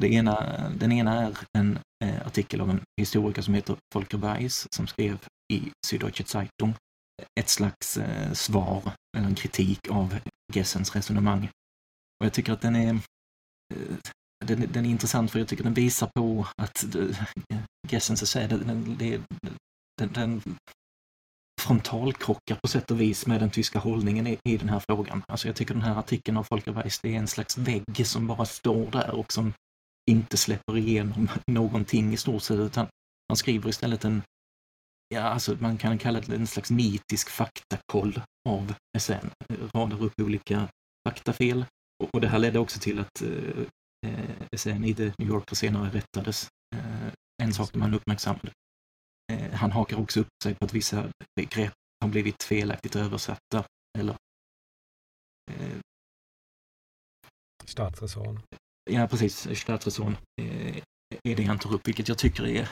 [0.00, 4.66] Det ena, den ena är en eh, artikel av en historiker som heter Volker Weiss
[4.70, 5.18] som skrev
[5.52, 6.74] i Süddeutsche Zeitung
[7.40, 10.18] ett slags eh, svar eller en kritik av
[10.52, 11.48] Gessens resonemang.
[12.20, 12.94] Och jag tycker att den är
[13.74, 13.96] eh,
[14.44, 17.22] den, den är intressant för jag tycker den visar på att eh,
[17.88, 19.24] Gessens essä, den, den,
[19.98, 20.42] den, den
[21.60, 25.22] frontalkrockar på sätt och vis med den tyska hållningen i, i den här frågan.
[25.28, 28.26] Alltså jag tycker den här artikeln av Folke Weiss, det är en slags vägg som
[28.26, 29.52] bara står där och som
[30.10, 32.86] inte släpper igenom någonting i stort sett, utan
[33.28, 34.22] han skriver istället en,
[35.14, 39.30] ja alltså man kan kalla det en slags nitisk faktakoll av essän,
[39.74, 40.68] radar upp olika
[41.08, 41.64] faktafel.
[42.02, 43.64] Och, och det här ledde också till att eh,
[44.06, 46.48] eh, essän i The New Yorker senare rättades.
[46.76, 48.52] Eh, en sak som han uppmärksammade.
[49.32, 53.64] Eh, han hakar också upp sig på att vissa begrepp har blivit felaktigt översatta
[53.98, 54.16] eller
[57.64, 58.40] Staatsräson.
[58.90, 59.60] Ja, precis.
[59.60, 60.16] Staatsräson
[61.24, 62.68] är det han tar upp, vilket jag tycker är...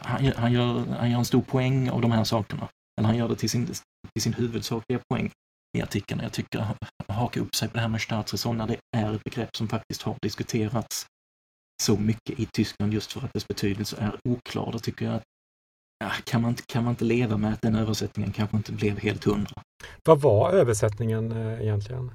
[0.00, 2.68] Han, gör- han, gör, han gör en stor poäng av de här sakerna.
[2.98, 5.30] Eller han gör det till sin, till sin huvudsakliga poäng
[5.74, 6.20] i artikeln.
[6.22, 6.76] Jag tycker han
[7.08, 10.02] hakar upp sig på det här med Staatsräson när det är ett begrepp som faktiskt
[10.02, 11.06] har diskuterats
[11.82, 14.72] så mycket i Tyskland just för att dess betydelse är oklar.
[14.72, 15.22] Då tycker jag att
[15.98, 18.98] ja, kan, man, inte- kan man inte leva med att den översättningen kanske inte blev
[18.98, 19.62] helt hundra.
[20.04, 22.12] Vad var översättningen eh, egentligen?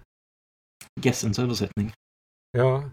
[1.01, 1.93] Gessens översättning
[2.51, 2.89] Ja,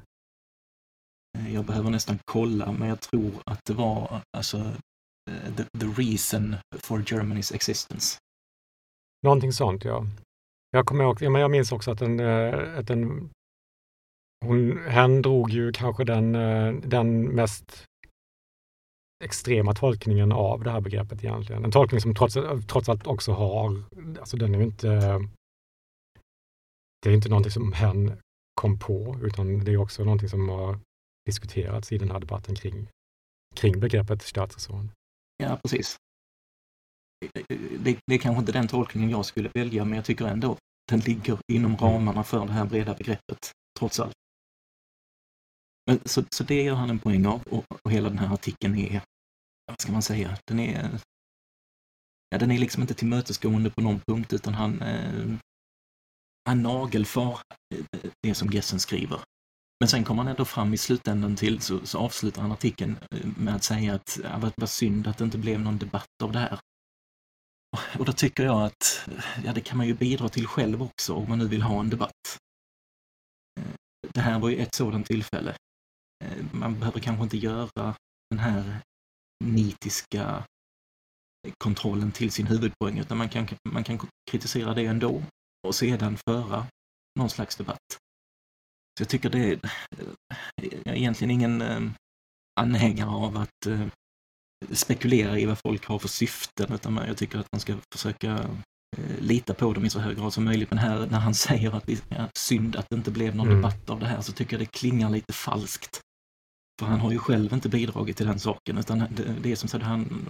[1.39, 4.59] Eh, Jag behöver nästan kolla, men jag tror att det var alltså
[5.31, 8.19] eh, the, the reason for Germany's existence.
[9.23, 10.07] någonting sånt ja.
[10.77, 13.31] Jag kommer ihåg, men jag minns också att den, eh, att den
[14.45, 17.85] hon, hen drog ju kanske den, eh, den mest
[19.25, 21.65] extrema tolkningen av det här begreppet egentligen.
[21.65, 22.37] En tolkning som trots,
[22.69, 23.83] trots allt också har,
[24.19, 24.89] alltså den är ju inte,
[27.03, 28.21] det är inte någonting som hen
[28.55, 30.79] kom på, utan det är också någonting som har
[31.27, 32.89] diskuterats i den här debatten kring,
[33.55, 34.91] kring begreppet Staatsräson.
[35.37, 35.97] Ja, precis.
[37.79, 40.57] Det, det är kanske inte den tolkningen jag skulle välja, men jag tycker ändå
[40.89, 44.15] den ligger inom ramarna för det här breda begreppet, trots allt.
[45.87, 48.79] Men, så, så det gör han en poäng av och, och hela den här artikeln
[48.79, 49.03] är,
[49.67, 51.01] vad ska man säga, den är,
[52.29, 55.37] ja, den är liksom inte tillmötesgående på någon punkt utan han, eh,
[56.45, 57.41] han nagelfar
[57.75, 57.85] eh,
[58.23, 59.21] det som Gessen skriver.
[59.81, 63.27] Men sen kommer han ändå fram i slutändan till, så, så avslutar han artikeln eh,
[63.37, 66.33] med att säga att ja, vad, vad synd att det inte blev någon debatt av
[66.33, 66.59] det här.
[67.99, 69.09] Och då tycker jag att
[69.45, 71.91] ja, det kan man ju bidra till själv också om man nu vill ha en
[71.91, 72.39] debatt.
[73.61, 73.75] Eh,
[74.15, 75.57] det här var ju ett sådant tillfälle.
[76.25, 77.95] Eh, man behöver kanske inte göra
[78.31, 78.81] den här
[79.45, 80.45] nitiska
[81.59, 83.99] kontrollen till sin huvudpoäng, utan man kan, man kan
[84.31, 85.23] kritisera det ändå
[85.67, 86.67] och sedan föra
[87.19, 87.99] någon slags debatt.
[88.99, 89.61] Så jag tycker det är
[90.63, 91.63] jag är egentligen ingen
[92.61, 93.67] anhängare av att
[94.73, 98.33] spekulera i vad folk har för syften, utan jag tycker att man ska försöka
[98.97, 100.71] eh, lita på dem i så hög grad som möjligt.
[100.71, 103.57] Men här när han säger att det är synd att det inte blev någon Mm.
[103.57, 106.01] debatt av det här så tycker jag det klingar lite falskt.
[106.81, 109.69] För han har ju själv inte bidragit till den saken, utan det, det är som
[109.69, 110.29] så att han,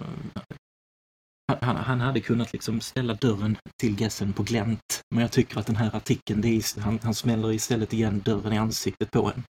[1.61, 5.01] han, han hade kunnat liksom ställa dörren till Gessen på glänt.
[5.15, 8.53] Men jag tycker att den här artikeln, det är, han, han smäller istället igen dörren
[8.53, 9.43] i ansiktet på en.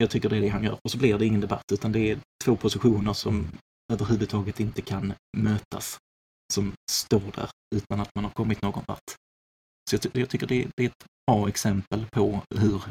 [0.00, 0.78] Jag tycker det är det han gör.
[0.84, 3.48] Och så blir det ingen debatt, utan det är två positioner som
[3.92, 5.98] överhuvudtaget inte kan mötas.
[6.52, 9.10] Som står där utan att man har kommit någon vart.
[9.90, 12.82] Så jag, ty- jag tycker det, det är ett bra exempel på hur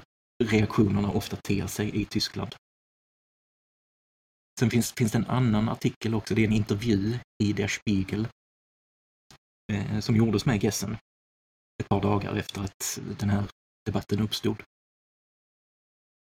[0.43, 2.55] reaktionerna ofta ter sig i Tyskland.
[4.59, 8.27] Sen finns, finns det en annan artikel också, det är en intervju i Der Spiegel
[9.73, 10.97] eh, som gjordes med Gessen
[11.81, 13.43] ett par dagar efter att den här
[13.85, 14.63] debatten uppstod.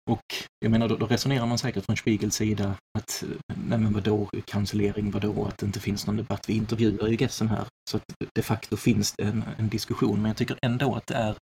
[0.10, 3.94] Och jag menar, då, då resonerar man säkert från Spiegels sida att eh, nej men
[3.94, 6.50] vadå cancellering, vadå att det inte finns någon debatt.
[6.50, 8.04] Vi intervjuar ju Gessen här, så att
[8.36, 10.22] de facto finns det en, en diskussion.
[10.22, 11.36] Men jag tycker ändå att det är,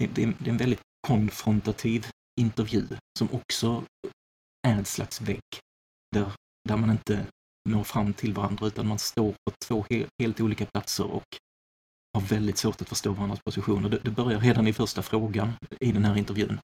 [0.00, 2.06] det, det, är en väldigt konfrontativ
[2.40, 2.86] intervju
[3.18, 3.84] som också
[4.66, 5.40] är en slags vägg
[6.14, 6.32] där,
[6.68, 7.26] där man inte
[7.68, 9.84] når fram till varandra utan man står på två
[10.22, 11.36] helt olika platser och
[12.14, 13.88] har väldigt svårt att förstå varandras positioner.
[13.88, 16.58] Det, det börjar redan i första frågan i den här intervjun.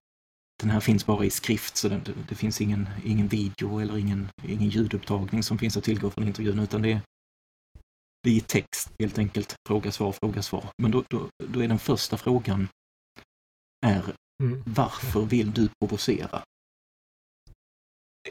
[0.59, 4.29] Den här finns bara i skrift, så det, det finns ingen, ingen video eller ingen,
[4.43, 7.01] ingen ljudupptagning som finns att tillgå från intervjun, utan det är,
[8.23, 9.55] det är text helt enkelt.
[9.67, 10.65] Fråga, svar, fråga, svar.
[10.81, 12.67] Men då, då, då är den första frågan
[13.85, 14.63] är mm.
[14.65, 16.43] varför vill du provocera?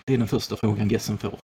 [0.07, 1.39] Det är den första frågan Gessen får.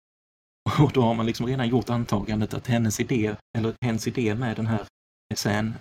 [0.80, 4.56] Och då har man liksom redan gjort antagandet att hennes idé, eller hennes idé med
[4.56, 4.88] den här
[5.34, 5.74] essän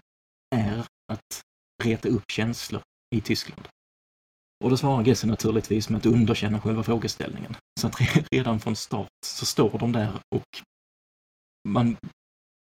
[0.55, 1.41] är att
[1.83, 2.83] reta upp känslor
[3.15, 3.69] i Tyskland.
[4.65, 7.57] Och då svarar Gessen naturligtvis med att underkänna själva frågeställningen.
[7.81, 7.97] Så att
[8.33, 10.43] redan från start så står de där och
[11.69, 11.97] man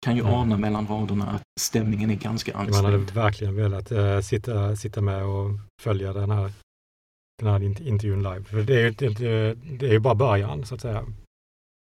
[0.05, 0.33] kan ju mm.
[0.33, 2.83] ana mellan raderna att stämningen är ganska ansträngd.
[2.83, 5.49] Man hade verkligen velat äh, sitta, sitta med och
[5.81, 6.51] följa den här,
[7.41, 8.43] den här intervjun live.
[8.43, 11.05] För det är ju det, det är bara början så att säga.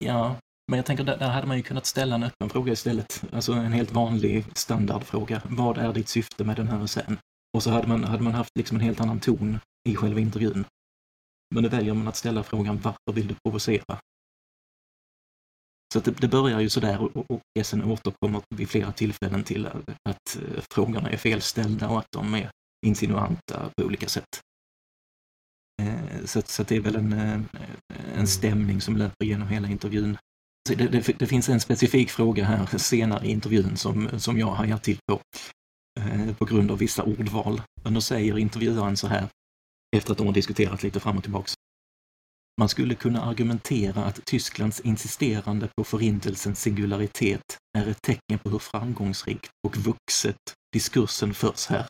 [0.05, 0.37] Ja,
[0.71, 3.23] men jag tänker där, där hade man ju kunnat ställa en öppen fråga istället.
[3.33, 5.43] Alltså en helt vanlig standardfråga.
[5.45, 7.19] Vad är ditt syfte med den här essän?
[7.57, 10.65] Och så hade man, hade man haft liksom en helt annan ton i själva intervjun.
[11.55, 13.99] Men då väljer man att ställa frågan varför vill du provocera?
[15.93, 19.91] Så det, det, börjar ju sådär och, och Essen återkommer vid flera tillfällen till att,
[20.09, 22.51] att eh, frågorna är felställda och att de är
[22.87, 24.41] insinuanta på olika sätt.
[25.83, 27.41] Eh, så, så det är väl en, eh,
[28.15, 30.19] en stämning som löper genom hela intervjun.
[30.69, 34.79] Det, det, det, finns en specifik fråga här senare i intervjun som, som jag hajar
[34.79, 35.21] till på
[36.39, 37.63] på grund av vissa ordval.
[37.83, 39.29] Men då säger intervjuaren så här
[39.97, 41.55] efter att de har diskuterat lite fram och tillbaks.
[42.61, 48.59] Man skulle kunna argumentera att Tysklands insisterande på förintelsens singularitet är ett tecken på hur
[48.59, 50.37] framgångsrikt och vuxet
[50.73, 51.87] diskursen förs här.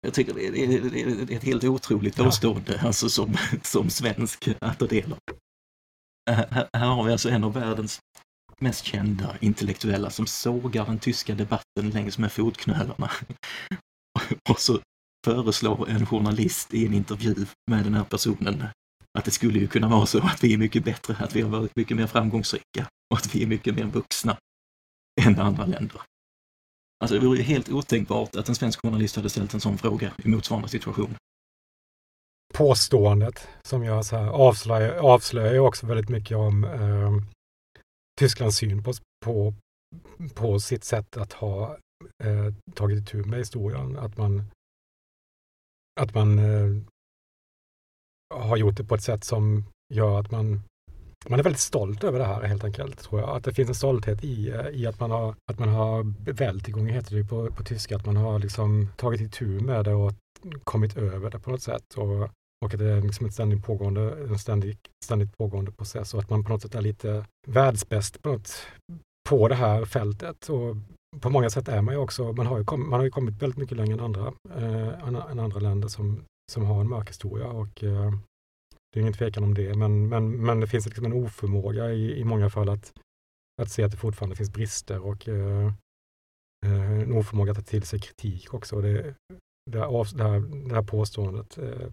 [0.00, 0.64] Jag tycker det
[1.00, 2.86] är, ett helt otroligt påstående, ja.
[2.86, 5.18] alltså som, som svensk att ta del av.
[6.30, 8.00] Här, här har vi alltså en av världens
[8.58, 13.10] mest kända intellektuella som sågar den tyska debatten längs med fotknölarna.
[14.50, 14.80] Och så
[15.26, 17.34] föreslår en journalist i en intervju
[17.70, 18.64] med den här personen
[19.18, 21.50] att det skulle ju kunna vara så att vi är mycket bättre, att vi har
[21.50, 24.38] varit mycket mer framgångsrika och att vi är mycket mer vuxna
[25.20, 26.00] än andra länder.
[27.00, 30.12] Alltså det vore ju helt otänkbart att en svensk journalist hade ställt en sån fråga
[30.24, 31.14] i motsvarande situation.
[32.54, 37.12] Påståendet som jag så här avslöjar, avslöjar också väldigt mycket om eh,
[38.20, 38.92] Tysklands syn på,
[39.24, 39.54] på,
[40.34, 41.78] på sitt sätt att ha
[42.24, 43.98] eh, tagit itu med historien.
[43.98, 44.50] Att man
[46.00, 46.82] att man eh,
[48.34, 50.62] har gjort det på ett sätt som gör att man
[51.28, 53.36] man är väldigt stolt över det här helt enkelt, tror jag.
[53.36, 56.86] Att det finns en stolthet i, eh, i att man har, att man har Weltigung
[56.86, 60.12] heter det på, på tyska, att man har liksom tagit itu med det och
[60.64, 61.94] kommit över det på något sätt.
[61.96, 62.22] Och,
[62.64, 66.30] och att det är liksom ett ständigt pågående, en ständigt, ständigt pågående process och att
[66.30, 68.66] man på något sätt är lite världsbäst på, något,
[69.28, 70.48] på det här fältet.
[70.48, 70.76] Och
[71.20, 73.42] på många sätt är man ju också, man har ju, kom, man har ju kommit
[73.42, 77.46] väldigt mycket längre än andra, eh, än andra länder som, som har en mörk historia
[77.46, 78.12] och eh,
[78.92, 79.74] det är ingen tvekan om det.
[79.74, 82.92] Men, men, men det finns liksom en oförmåga i, i många fall att,
[83.62, 85.66] att se att det fortfarande finns brister och eh,
[86.66, 88.80] eh en oförmåga att ta till sig kritik också.
[88.80, 89.14] Det,
[89.70, 91.88] det, här, det, här, det här påståendet eh,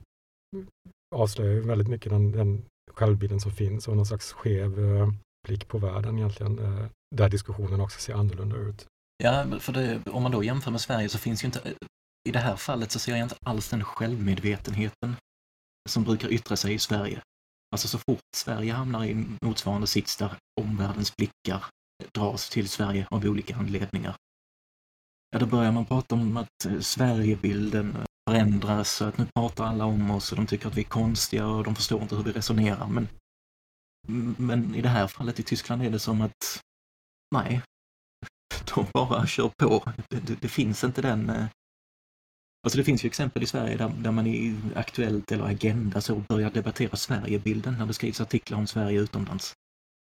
[1.16, 5.10] avslöjar väldigt mycket den, den självbilden som finns och någon slags skev eh,
[5.48, 8.88] blick på världen egentligen, eh, där diskussionen också ser annorlunda ut.
[9.24, 11.74] Ja, för det, om man då jämför med Sverige så finns ju inte,
[12.30, 15.16] i det här fallet så ser jag inte alls den självmedvetenheten
[15.90, 17.22] som brukar yttra sig i Sverige.
[17.72, 21.66] Alltså så fort Sverige hamnar i motsvarande sits där omvärldens blickar
[22.14, 24.16] dras till Sverige av olika anledningar.
[25.30, 27.98] Ja, då börjar man prata om att Sverigebilden
[28.30, 31.48] förändras, och att nu pratar alla om oss och de tycker att vi är konstiga
[31.48, 32.88] och de förstår inte hur vi resonerar.
[32.88, 33.08] Men,
[34.38, 36.62] men i det här fallet i Tyskland är det som att
[37.36, 37.62] nej,
[38.76, 39.84] de bara kör på.
[40.10, 41.30] Det, det, det, finns inte den...
[41.30, 41.46] Eh,
[42.64, 46.16] alltså det finns ju exempel i Sverige där, där man i Aktuellt eller Agenda så
[46.16, 49.54] börjar debattera Sverigebilden när det skrivs artiklar om Sverige utomlands.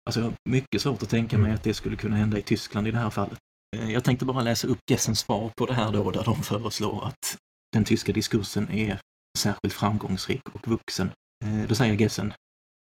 [0.06, 1.54] Alltså jag har mycket svårt att tänka mig mm.
[1.54, 3.38] att det skulle kunna hända i Tyskland i det här fallet.
[3.76, 7.06] Eh, jag tänkte bara läsa upp Gessens svar på det här då, där de föreslår
[7.06, 7.36] att
[7.72, 9.00] den tyska diskursen är
[9.38, 11.10] särskilt framgångsrik och vuxen.
[11.44, 12.32] Eh, då säger Gessen,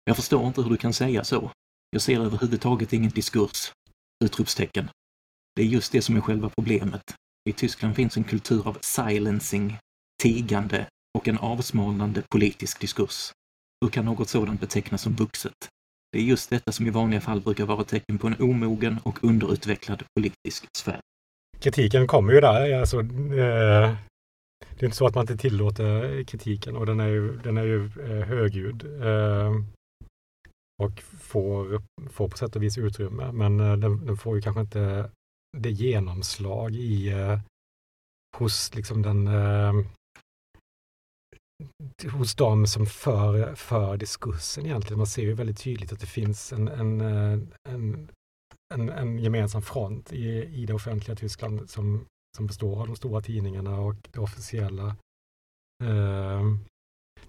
[0.06, 1.52] jag förstår inte hur du kan säga så.
[1.90, 3.72] Jag ser överhuvudtaget ingen diskurs!
[4.24, 4.90] Utropstecken.
[5.56, 7.04] Det är just det som är själva problemet.
[7.50, 9.78] I Tyskland finns en kultur av silencing,
[10.24, 10.88] tigande
[11.18, 13.32] och en avsmalnande politisk diskurs.
[13.82, 15.70] Hur kan något sådant betecknas som vuxet?
[16.12, 19.24] Det är just detta som i vanliga fall brukar vara tecken på en omogen och
[19.24, 21.00] underutvecklad politisk sfär.
[21.60, 22.80] Kritiken kommer ju där.
[22.80, 23.96] Alltså, eh,
[24.76, 27.64] det är inte så att man inte tillåter kritiken och den är ju, den är
[27.64, 28.84] ju eh, högljudd.
[28.84, 29.52] Eh,
[30.84, 33.32] och får, får på sätt och vis utrymme.
[33.32, 35.10] Men eh, den, den får ju kanske inte
[35.58, 37.40] det genomslag i eh,
[38.38, 39.74] hos liksom den eh,
[42.12, 44.98] hos dem som för, för diskursen egentligen.
[44.98, 47.40] Man ser ju väldigt tydligt att det finns en, en, eh,
[47.70, 48.10] en,
[48.74, 52.06] en, en gemensam front i, i det offentliga Tyskland som,
[52.38, 54.88] som består av de stora tidningarna och det officiella,
[55.84, 56.44] eh,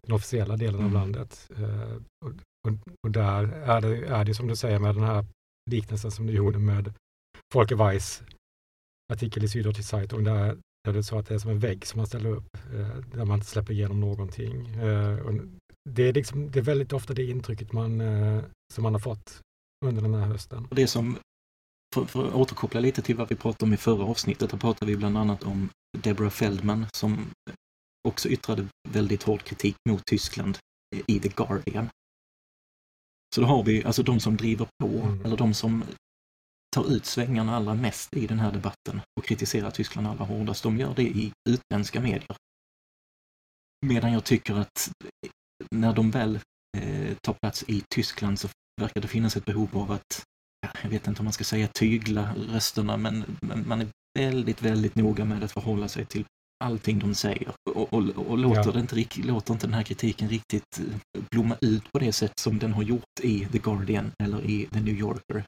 [0.02, 0.86] den officiella delen mm.
[0.86, 1.50] av landet.
[1.56, 1.94] Eh,
[2.24, 2.32] och,
[2.68, 5.26] och, och, där är det, är det som du säger med den här
[5.70, 6.94] liknelsen som du gjorde med
[7.54, 8.22] Folke Weiss
[9.12, 11.98] artikel i Süddeutsche Zeitung där, där det så att det är som en vägg som
[11.98, 14.74] man ställer upp eh, där man inte släpper igenom någonting.
[14.74, 15.18] Eh,
[15.90, 19.40] det, är liksom, det är väldigt ofta det intrycket man, eh, som man har fått
[19.86, 20.68] under den här hösten.
[20.70, 21.18] Det som,
[21.94, 24.90] för, för att återkoppla lite till vad vi pratade om i förra avsnittet, då pratade
[24.90, 27.30] vi bland annat om Deborah Feldman som
[28.08, 30.58] också yttrade väldigt hård kritik mot Tyskland
[31.06, 31.88] i The Guardian.
[33.34, 35.24] Så då har vi alltså de som driver på, mm.
[35.24, 35.84] eller de som
[36.74, 40.78] tar ut svängarna allra mest i den här debatten och kritiserar Tyskland allra hårdast, de
[40.78, 42.36] gör det i utländska medier.
[43.86, 44.90] Medan jag tycker att
[45.70, 46.38] när de väl
[46.78, 48.48] eh, tar plats i Tyskland så
[48.80, 50.22] verkar det finnas ett behov av att,
[50.82, 54.94] jag vet inte om man ska säga tygla rösterna, men, men man är väldigt, väldigt
[54.94, 56.24] noga med att förhålla sig till
[56.64, 58.80] allting de säger och, och, och låter, ja.
[58.80, 62.72] inte, låter inte den här kritiken riktigt eh, blomma ut på det sätt som den
[62.72, 65.44] har gjort i The Guardian eller i The New Yorker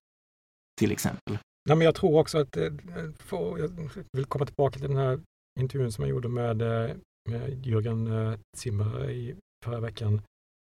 [0.80, 1.38] till exempel.
[1.68, 2.70] Nej, men jag tror också att, eh,
[3.18, 5.20] för, jag vill komma tillbaka till den här
[5.60, 6.96] intervjun som jag gjorde med, eh,
[7.28, 10.22] med Jürgen Zimmer i förra veckan,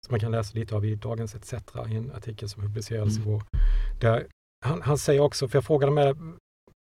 [0.06, 1.54] som man kan läsa lite av i Dagens ETC,
[1.88, 3.28] i en artikel som publicerades mm.
[3.28, 3.42] igår.
[4.00, 4.26] Där
[4.64, 6.16] han, han säger också, för jag frågade med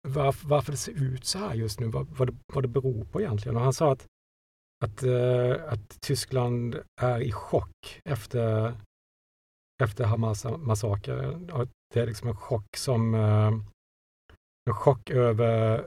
[0.08, 3.04] varför, varför det ser ut så här just nu, vad, vad, det, vad det beror
[3.04, 3.56] på egentligen.
[3.56, 4.06] Och han sa att,
[4.84, 5.04] att,
[5.68, 8.74] att Tyskland är i chock efter,
[9.82, 11.50] efter Hamas-massakern.
[11.92, 13.52] Det är liksom en chock som eh,
[14.70, 15.86] en chock över,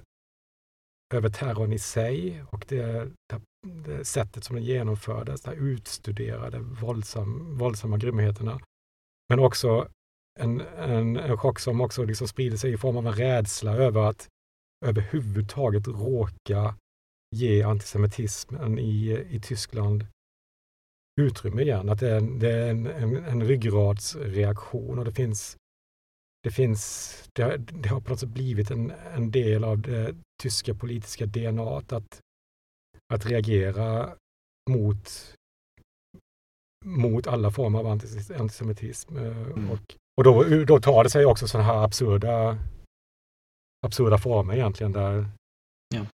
[1.14, 7.58] över terrorn i sig och det, det, det sättet som den genomfördes, de utstuderade våldsam,
[7.58, 8.60] våldsamma grymheterna.
[9.30, 9.88] Men också
[10.40, 14.02] en, en, en chock som också liksom sprider sig i form av en rädsla över
[14.02, 14.28] att
[14.86, 16.76] överhuvudtaget råka
[17.36, 20.08] ge antisemitismen i, i Tyskland
[21.22, 21.90] utrymme igen.
[21.90, 25.58] Att det är, en, det är en, en, en ryggradsreaktion och det finns
[26.46, 30.16] det finns, det har, det har på något sätt blivit en, en del av det
[30.44, 32.22] tyska politiska DNA att,
[33.14, 34.16] att reagera
[34.70, 35.34] mot,
[36.86, 39.18] mot alla former av antisemitism.
[39.18, 39.72] Eh, mm.
[39.72, 42.58] Och och då, då tar det sig också sådana här absurda,
[43.86, 45.28] absurda former egentligen där
[45.96, 46.06] ja.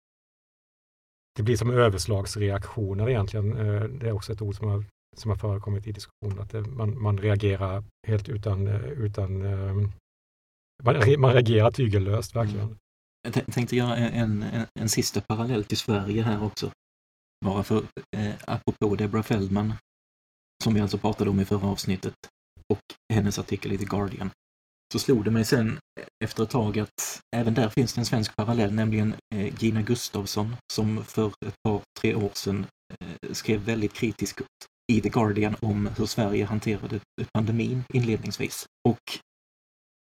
[1.35, 3.57] det blir som överslagsreaktioner egentligen.
[3.57, 4.85] Eh, det är också ett ord som har,
[5.17, 9.89] som har förekommit i diskussionen, att det, man, man reagerar helt utan, utan eh,
[10.83, 12.65] man, man reagerar tygellöst verkligen.
[12.65, 12.77] Mm.
[13.23, 16.71] Jag tänkte göra en, en, en sista parallell till Sverige här också.
[17.45, 17.83] Bara för,
[18.17, 19.73] eh, apropå Deborah Feldman,
[20.63, 22.13] som vi alltså pratade om i förra avsnittet,
[22.73, 24.29] och hennes artikel i The Guardian.
[24.93, 28.05] Så slog det mig sen eh, efter ett tag att även där finns det en
[28.05, 32.65] svensk parallell, nämligen eh, Gina Gustavsson som för ett par, tre år sedan
[32.99, 34.41] eh, skrev väldigt kritiskt
[34.91, 36.99] i The Guardian om hur Sverige hanterade
[37.33, 38.65] pandemin inledningsvis.
[38.89, 39.19] Och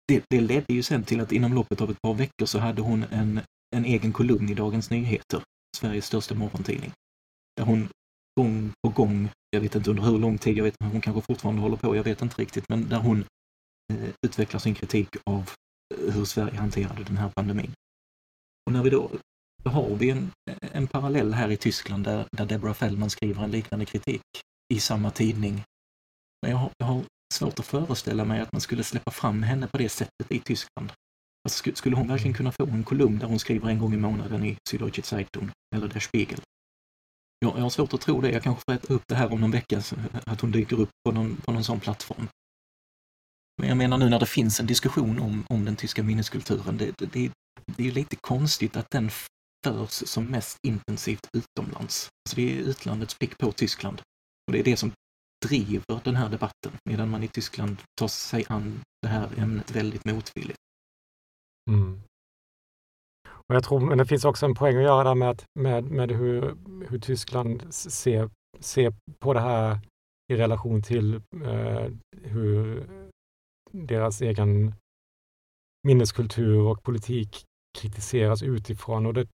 [0.09, 2.83] det, det ledde ju sen till att inom loppet av ett par veckor så hade
[2.83, 3.41] hon en,
[3.77, 5.43] en egen kolumn i Dagens Nyheter,
[5.77, 6.93] Sveriges största morgontidning,
[7.57, 7.89] där hon
[8.41, 11.23] gång på gång, jag vet inte under hur lång tid, jag vet inte, hon kanske
[11.23, 13.25] fortfarande håller på, jag vet inte riktigt, men där hon
[13.93, 15.51] eh, utvecklar sin kritik av
[15.95, 17.73] eh, hur Sverige hanterade den här pandemin.
[18.67, 19.11] Och när vi då,
[19.63, 20.31] då har vi en,
[20.73, 24.23] en parallell här i Tyskland där, där Deborah Feldman skriver en liknande kritik
[24.75, 25.63] i samma tidning.
[26.43, 29.67] Men jag har, jag har svårt att föreställa mig att man skulle släppa fram henne
[29.67, 30.93] på det sättet i Tyskland.
[31.45, 34.45] Alltså, skulle hon verkligen kunna få en kolumn där hon skriver en gång i månaden
[34.45, 36.41] i Süddeutsche Zeitung eller Der Spiegel?
[37.39, 38.31] Jag, jag har svårt att tro det.
[38.31, 39.83] Jag kanske får äta upp det här om någon vecka,
[40.27, 42.29] att hon dyker upp på någon, på någon sån plattform.
[43.61, 46.93] Men jag menar nu när det finns en diskussion om, om den tyska minneskulturen, det,
[46.99, 47.31] det, det,
[47.77, 49.11] det är ju lite konstigt att den
[49.67, 52.09] förs som mest intensivt utomlands.
[52.27, 54.01] Alltså det är utlandets blick på Tyskland.
[54.47, 54.93] Och det är det som
[55.49, 60.05] driver den här debatten, medan man i Tyskland tar sig an det här ämnet väldigt
[60.05, 60.59] motvilligt.
[61.71, 62.01] Mm.
[63.29, 65.85] Och jag tror, men det finns också en poäng att göra där med, att, med,
[65.85, 66.57] med hur,
[66.89, 68.31] hur Tyskland ser,
[68.61, 69.79] ser på det här
[70.33, 71.15] i relation till
[71.45, 71.91] eh,
[72.23, 72.87] hur
[73.73, 74.75] deras egen
[75.87, 79.07] minneskultur och politik kritiseras utifrån.
[79.07, 79.27] Och det,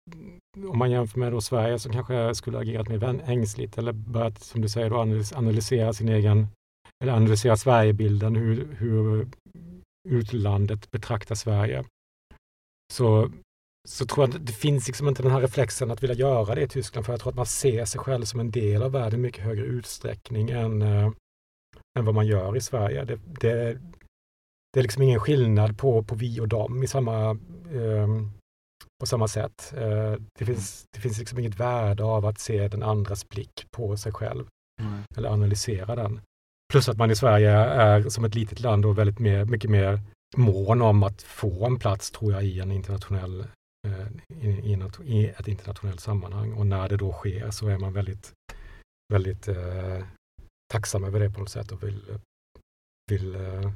[0.70, 4.62] om man jämför med då Sverige som kanske skulle agerat mer ängsligt eller börjat, som
[4.62, 4.98] du säger, då,
[5.36, 6.48] analysera sin egen,
[7.04, 9.28] eller analysera Sverigebilden, hur, hur
[10.10, 11.86] utlandet betraktar Sverige.
[12.94, 13.32] Så,
[13.88, 16.62] så tror jag att det finns liksom inte den här reflexen att vilja göra det
[16.62, 19.20] i Tyskland, för jag tror att man ser sig själv som en del av världen
[19.20, 21.12] i mycket högre utsträckning än, äh,
[22.00, 23.06] än vad man gör i Sverige.
[23.06, 23.80] Det, det,
[24.74, 27.30] det är liksom ingen skillnad på, på vi och dem i samma,
[27.72, 28.08] eh,
[29.00, 29.74] på samma sätt.
[29.78, 33.98] Eh, det, finns, det finns liksom inget värde av att se den andras blick på
[33.98, 34.48] sig själv
[34.82, 35.02] mm.
[35.18, 36.22] eller analysera den.
[36.72, 40.00] Plus att man i Sverige är som ett litet land och väldigt mer, mycket mer
[40.38, 43.40] mån om att få en plats, tror jag, i en internationell
[43.88, 44.08] eh,
[44.42, 46.54] i, i, i, ett internationellt sammanhang.
[46.54, 48.34] Och när det då sker så är man väldigt,
[49.14, 50.06] väldigt eh,
[50.72, 52.02] tacksam över det på något sätt och vill,
[53.12, 53.72] vill eh,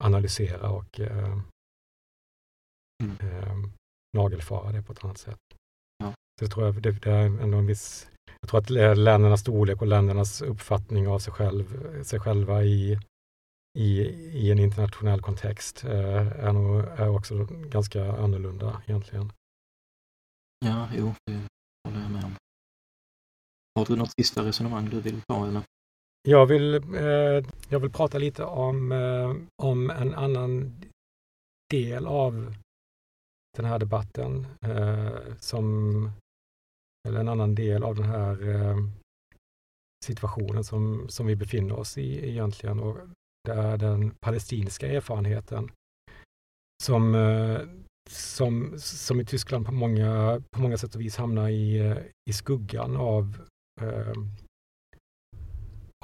[0.00, 1.38] analysera och eh,
[3.02, 3.16] mm.
[3.20, 3.56] eh,
[4.16, 5.40] nagelfara det på ett annat sätt.
[5.98, 6.12] Ja.
[6.12, 9.80] Så jag tror jag, det, det, är ändå en viss, jag tror att ländernas storlek
[9.80, 12.98] och ländernas uppfattning av sig, själv, sig själva i,
[13.78, 14.00] i,
[14.42, 19.32] i en internationell kontext eh, är, nog, är också ganska annorlunda egentligen.
[20.64, 21.40] Ja, jo, det
[21.88, 22.34] håller jag med om.
[23.74, 25.62] Har du något sista resonemang du vill ta eller?
[26.22, 30.80] Jag vill, eh, jag vill prata lite om, eh, om en annan
[31.70, 32.54] del av
[33.56, 36.10] den här debatten, eh, som,
[37.08, 38.76] eller en annan del av den här eh,
[40.04, 42.80] situationen som, som vi befinner oss i egentligen.
[42.80, 42.98] Och
[43.44, 45.70] det är den palestinska erfarenheten
[46.82, 47.60] som, eh,
[48.10, 51.98] som, som i Tyskland på många, på många sätt och vis hamnar i, eh,
[52.30, 53.38] i skuggan av
[53.80, 54.14] eh,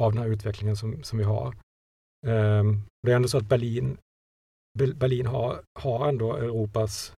[0.01, 1.57] av den här utvecklingen som, som vi har.
[2.27, 3.99] Um, det är ändå så att Berlin,
[4.79, 7.13] Berlin har, har ändå Europas,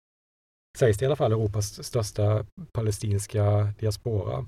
[0.77, 4.45] sägs det i alla fall, Europas största palestinska diaspora.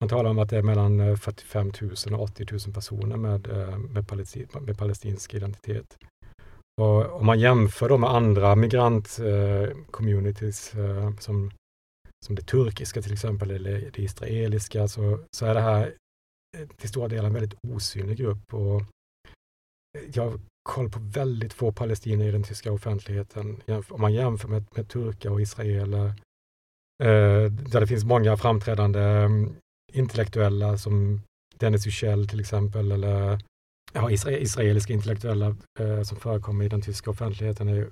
[0.00, 3.46] Man talar om att det är mellan eh, 45 000 och 80 000 personer med,
[3.46, 5.98] eh, med, palestin, med palestinsk identitet.
[6.80, 11.50] Och om man jämför dem med andra migrantcommunities eh, eh, som,
[12.26, 15.94] som det turkiska till exempel eller det israeliska så, så är det här
[16.56, 18.54] Eh, till stora delar en väldigt osynlig grupp.
[18.54, 23.62] Och eh, jag har koll på väldigt få palestinier i den tyska offentligheten.
[23.88, 26.06] Om man jämför med, med turkar och israeler,
[27.02, 29.56] eh, där det finns många framträdande mm,
[29.92, 31.22] intellektuella som
[31.54, 33.42] Dennis Yücel till exempel, eller
[33.92, 37.68] ja, israeliska intellektuella eh, som förekommer i den tyska offentligheten.
[37.68, 37.90] Är,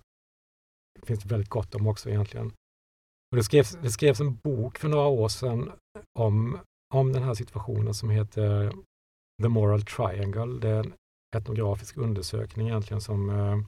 [1.02, 2.46] finns det väldigt gott om också egentligen.
[3.30, 5.72] Och det, skrevs, det skrevs en bok för några år sedan
[6.18, 6.58] om
[6.94, 8.72] om den här situationen som heter
[9.42, 10.60] The Moral Triangle.
[10.60, 10.92] Det är en
[11.36, 13.58] etnografisk undersökning egentligen som, eh,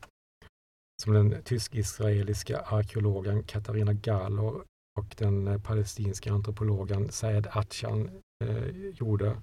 [1.03, 4.65] som den tysk-israeliska arkeologen Katarina Galor
[4.99, 8.11] och den eh, palestinska antropologen Saed Atchan
[8.45, 9.37] eh, gjorde.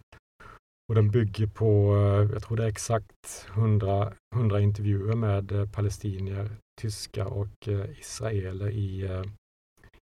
[0.90, 6.52] Och den bygger på, eh, jag tror det är exakt 100, 100 intervjuer med palestinier,
[6.82, 7.68] tyskar och
[8.00, 9.10] israeler i,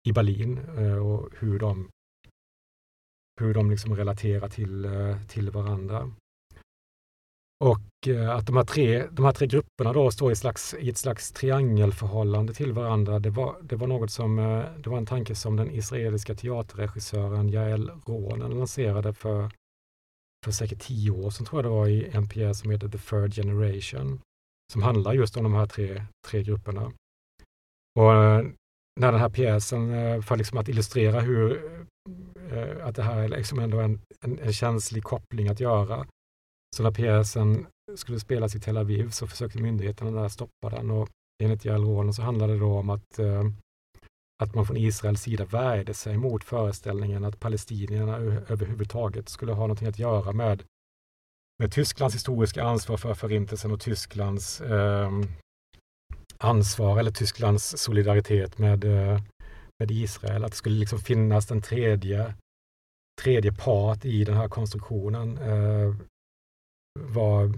[0.08, 0.58] i Berlin
[0.98, 1.88] och hur de
[3.40, 6.12] hur de liksom relaterar till, eh, till varandra.
[7.64, 10.90] Och eh, att de här tre, de här tre grupperna då står i, slags, i
[10.90, 15.06] ett slags triangelförhållande till varandra, det var, det var något som, eh, det var en
[15.06, 19.50] tanke som den israeliska teaterregissören Jael Ronen lanserade för,
[20.44, 22.98] för säkert tio år sedan, tror jag det var, i en pjäs som heter The
[22.98, 24.20] Third Generation,
[24.72, 26.92] som handlar just om de här tre, tre grupperna.
[27.98, 28.12] Och
[29.00, 31.60] när den här pjäsen, för liksom att illustrera hur
[32.52, 36.06] Eh, att det här är liksom ändå en, en, en, känslig koppling att göra.
[36.76, 41.08] Så när pjäsen skulle spelas i Tel Aviv så försökte myndigheterna där stoppa den och
[41.42, 43.44] enligt Jalronen så handlade det då om att, eh,
[44.42, 48.16] att man från Israels sida värjde sig mot föreställningen att palestinierna
[48.48, 50.62] överhuvudtaget skulle ha någonting att göra med,
[51.58, 55.10] med Tysklands historiska ansvar för Förintelsen och Tysklands eh,
[56.38, 59.20] ansvar eller Tysklands solidaritet med, eh,
[59.78, 62.34] med Israel, att det skulle liksom finnas en tredje,
[63.22, 65.94] tredje part i den här konstruktionen eh,
[66.98, 67.52] var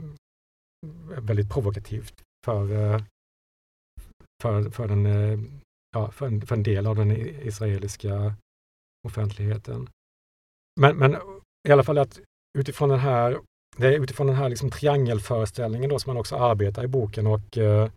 [1.20, 3.02] väldigt provokativt för, eh,
[4.42, 5.38] för, för, den, eh,
[5.90, 7.10] ja, för, en, för en del av den
[7.46, 8.34] israeliska
[9.06, 9.88] offentligheten.
[10.80, 11.16] Men, men
[11.68, 12.20] i alla fall att
[12.58, 13.40] utifrån den här,
[13.76, 17.58] det är utifrån den här liksom triangelföreställningen då som man också arbetar i boken och,
[17.58, 17.90] eh,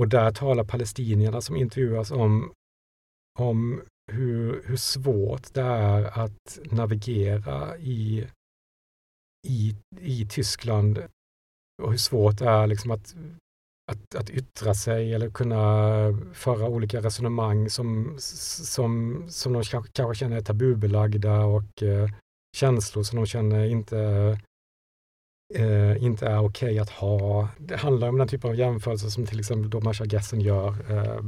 [0.00, 2.52] och där talar palestinierna som intervjuas om,
[3.40, 3.80] om
[4.12, 8.26] hur, hur svårt det är att navigera i,
[9.48, 10.98] i, i Tyskland
[11.82, 13.16] och hur svårt det är liksom att,
[13.92, 15.58] att, att yttra sig eller kunna
[16.32, 22.10] föra olika resonemang som, som, som de kanske, kanske känner är tabubelagda och eh,
[22.56, 23.98] känslor som de känner inte,
[25.54, 27.48] eh, inte är okej okay att ha.
[27.58, 30.90] Det handlar om den typen av jämförelser som till exempel då Marsha Gessen gör.
[30.90, 31.22] Eh,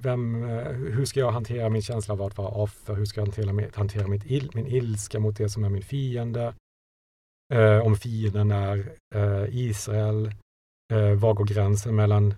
[0.00, 2.94] vem, eh, hur ska jag hantera min känsla av att vara offer?
[2.94, 6.54] Hur ska jag hantera, hantera mitt il, min ilska mot det som är min fiende?
[7.54, 10.26] Eh, om fienden är eh, Israel,
[10.92, 12.34] eh, var går gränsen mellan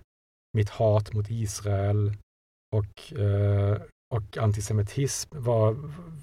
[0.56, 2.12] mitt hat mot Israel
[2.72, 3.82] och, eh,
[4.14, 5.42] och antisemitism?
[5.42, 5.76] Var,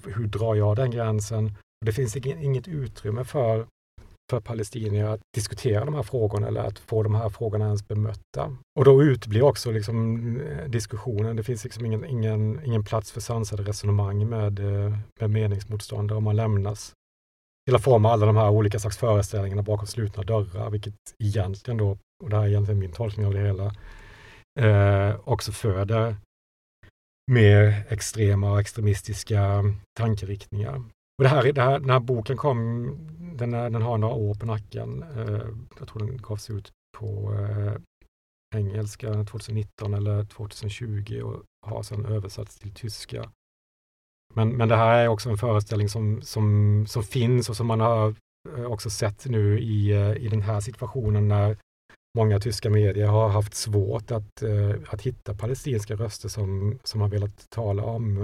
[0.04, 1.54] hur drar jag den gränsen?
[1.84, 3.66] Det finns inget utrymme för,
[4.32, 8.56] för palestinier att diskutera de här frågorna eller att få de här frågorna ens bemötta.
[8.78, 9.96] Och då utblir också liksom
[10.40, 11.36] eh, diskussionen.
[11.36, 16.24] Det finns liksom ingen, ingen, ingen plats för sansade resonemang med, eh, med meningsmotståndare om
[16.24, 16.92] man lämnas
[17.66, 21.98] till att forma alla de här olika slags föreställningarna bakom slutna dörrar, vilket egentligen då,
[22.24, 23.66] och det här är egentligen min tolkning av det hela,
[24.60, 26.16] eh, också föder
[27.32, 29.64] mer extrema och extremistiska
[29.98, 30.82] tankeriktningar.
[31.22, 32.86] Och det här, det här, den här boken kom,
[33.36, 35.02] den, är, den har några år på nacken.
[35.02, 35.46] Eh,
[35.78, 37.74] jag tror den gavs ut på eh,
[38.54, 43.30] engelska 2019 eller 2020 och har sedan översatts till tyska.
[44.34, 47.80] Men, men det här är också en föreställning som, som, som finns och som man
[47.80, 48.14] har
[48.56, 51.56] eh, också sett nu i, eh, i den här situationen när
[52.18, 57.08] många tyska medier har haft svårt att, eh, att hitta palestinska röster som, som har
[57.08, 58.18] velat tala om,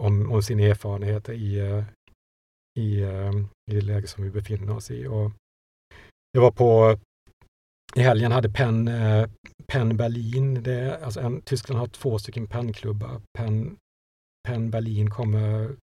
[0.00, 1.84] om, om sin erfarenhet i, eh,
[2.80, 3.32] i, eh,
[3.70, 5.06] i det läge som vi befinner oss i.
[5.06, 5.32] Och
[6.32, 6.98] det var på
[7.94, 9.28] i helgen hade Penn, eh,
[9.66, 13.76] Penn Berlin, det, alltså en, Tyskland har två stycken pennklubbar, Penn
[14.48, 15.76] Penn Berlin kommer,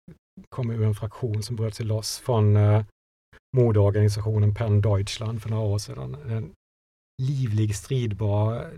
[0.48, 2.84] kommer ur en fraktion som bröt sig loss från eh,
[3.56, 6.14] modeorganisationen Penn Deutschland för några år sedan.
[6.14, 6.52] En
[7.22, 8.70] livlig, stridbar,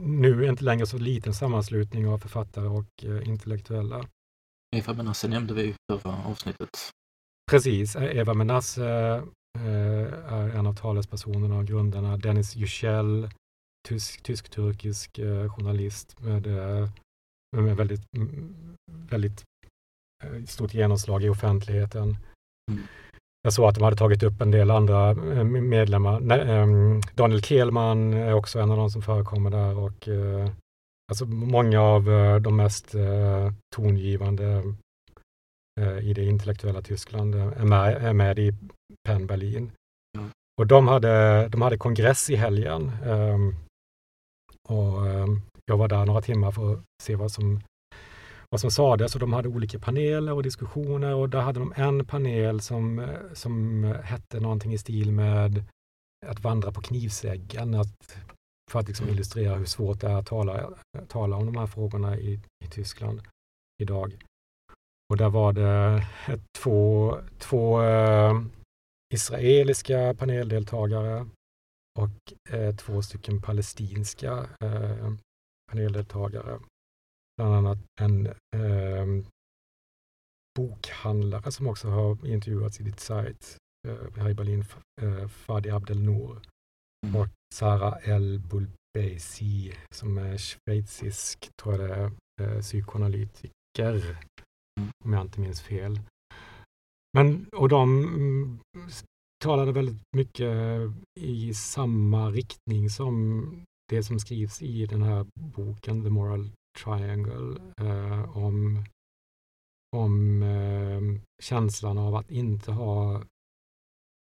[0.00, 4.06] nu inte längre så liten sammanslutning av författare och eh, intellektuella.
[4.76, 6.90] Eva Menasse nämnde vi i förra avsnittet.
[7.50, 8.86] Precis, Eva Menasse
[9.58, 12.16] eh, är en av talespersonerna och grundarna.
[12.16, 13.30] Dennis Yücel,
[14.22, 16.88] tysk-turkisk eh, journalist med eh,
[17.56, 18.00] med väldigt,
[18.86, 19.42] väldigt
[20.24, 22.16] eh, stort genomslag i offentligheten.
[22.70, 22.82] Mm.
[23.42, 25.14] Jag såg att de hade tagit upp en del andra
[25.44, 26.38] medlemmar.
[26.38, 30.08] Ehm, Daniel Kehlman är också en av de som förekommer där och
[31.12, 32.04] alltså många av
[32.42, 32.94] de mest
[33.74, 34.62] tongivande
[36.02, 38.52] i det intellektuella Tyskland är med, är med i
[39.08, 39.72] Penn Berlin.
[40.18, 40.30] Mm.
[40.60, 42.92] Och de hade, de hade kongress i helgen.
[43.04, 43.54] Ehm,
[44.68, 47.60] och ehm, jag var där några timmar för att se vad som,
[48.50, 52.04] vad som sades och de hade olika paneler och diskussioner och där hade de en
[52.04, 55.64] panel som, som hette någonting i stil med
[56.26, 58.16] att vandra på knivsäggen, att,
[58.72, 60.74] för att liksom illustrera hur svårt det är att tala,
[61.08, 63.22] tala om de här frågorna i, i Tyskland
[63.82, 64.16] idag.
[65.10, 66.02] Och där var det
[66.58, 68.42] två, två eh,
[69.14, 71.26] israeliska paneldeltagare
[71.98, 75.12] och eh, två stycken palestinska eh,
[75.70, 76.60] paneldeltagare.
[77.36, 79.06] Bland annat en eh,
[80.58, 83.56] bokhandlare som också har intervjuats i ditt sajt
[83.88, 84.64] eh, här i Berlin,
[85.02, 86.51] eh, Fadi Abdelnour mm
[87.14, 92.10] och Sara El Bulbeisi som är schweizisk, tror jag det är,
[92.42, 94.18] eh, psykoanalytiker,
[94.80, 94.90] mm.
[95.04, 96.00] om jag inte minns fel.
[97.16, 98.58] Men, och de mm,
[99.44, 100.52] talade väldigt mycket
[101.20, 106.50] i samma riktning som det som skrivs i den här boken The Moral
[106.84, 108.84] Triangle eh, om,
[109.96, 113.22] om eh, känslan av att inte ha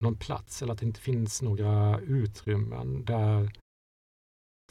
[0.04, 3.52] någon plats eller att det inte finns några utrymmen där,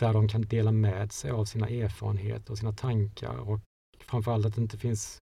[0.01, 3.61] där de kan dela med sig av sina erfarenheter och sina tankar och
[4.01, 5.18] framförallt att det inte finns,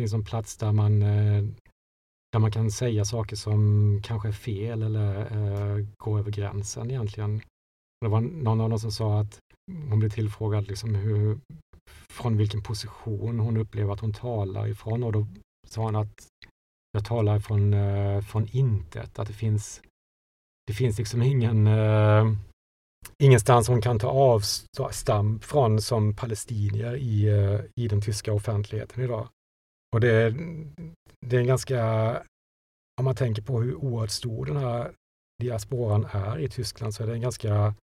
[0.00, 1.44] finns någon plats där man, eh,
[2.32, 7.40] där man kan säga saker som kanske är fel eller eh, går över gränsen egentligen.
[8.00, 9.38] Det var någon av dem som sa att
[9.88, 11.38] hon blev tillfrågad liksom hur,
[12.10, 15.26] från vilken position hon upplever att hon talar ifrån och då
[15.68, 16.28] sa hon att
[16.96, 19.82] jag talar från, uh, från intet, att det finns,
[20.66, 22.32] det finns liksom ingen, uh,
[23.22, 29.28] ingenstans hon kan ta avstamp från som palestinier i, uh, i den tyska offentligheten idag.
[29.94, 30.34] Och det,
[31.26, 32.10] det är en ganska,
[32.98, 34.92] om man tänker på hur oerhört stor den här
[35.42, 37.74] diasporan är i Tyskland så är det en ganska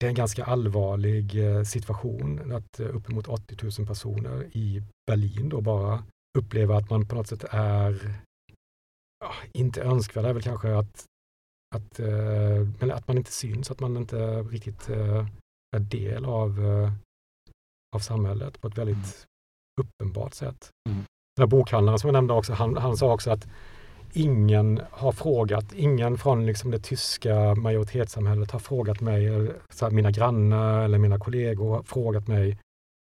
[0.00, 6.04] det är en ganska allvarlig situation att uppemot 80 000 personer i Berlin då bara
[6.38, 8.14] upplever att man på något sätt är,
[9.20, 11.04] ja, inte önskvärd är väl kanske att,
[11.76, 11.98] att,
[12.80, 14.88] men att man inte syns, att man inte riktigt
[15.76, 16.60] är del av,
[17.96, 19.06] av samhället på ett väldigt mm.
[19.80, 20.70] uppenbart sätt.
[20.88, 21.04] Mm.
[21.36, 23.48] Den här bokhandlaren som jag nämnde också, han, han sa också att
[24.12, 30.84] ingen har frågat, ingen från liksom det tyska majoritetssamhället har frågat mig, så mina grannar
[30.84, 32.58] eller mina kollegor har frågat mig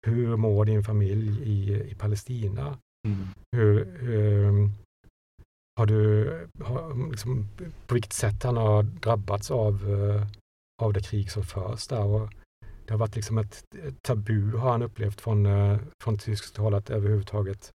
[0.06, 2.78] hur mår din familj i, i Palestina?
[3.08, 3.26] Mm.
[3.56, 4.70] Hur, hur,
[5.76, 7.48] har du, har, liksom,
[7.86, 10.26] på vilket sätt han har drabbats av, uh,
[10.82, 12.04] av det krig som förs där.
[12.04, 12.30] Och
[12.84, 16.74] det har varit liksom ett, ett tabu har han upplevt från, uh, från tyskt håll
[16.74, 17.70] att överhuvudtaget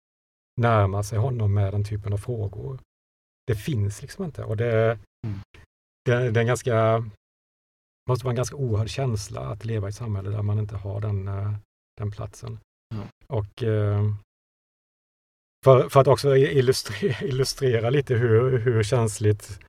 [0.61, 2.79] närma sig honom med den typen av frågor
[3.47, 4.45] det finns liksom inte.
[4.45, 5.41] Och det, mm.
[6.05, 7.05] det, det är en ganska,
[8.09, 11.01] måste vara en ganska oerhörd känsla att leva i ett samhälle där man inte har
[11.01, 11.55] den, eh,
[11.97, 12.59] den platsen.
[12.95, 13.07] Mm.
[13.27, 14.14] Och eh,
[15.65, 19.61] för, för att också illustrera, illustrera lite hur, hur känsligt,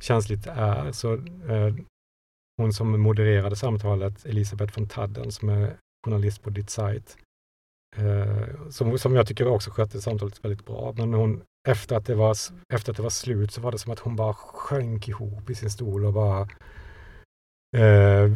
[0.00, 1.14] känsligt det är, så
[1.48, 1.74] eh,
[2.56, 5.76] hon som modererade samtalet, Elisabeth von Tadden, som är
[6.06, 7.16] journalist på Ditt sajt,
[7.96, 10.94] eh, som, som jag tycker också skötte samtalet väldigt bra.
[10.96, 12.36] Men hon, efter att, det var,
[12.72, 15.54] efter att det var slut så var det som att hon bara sjönk ihop i
[15.54, 16.40] sin stol och bara
[17.76, 18.32] eh,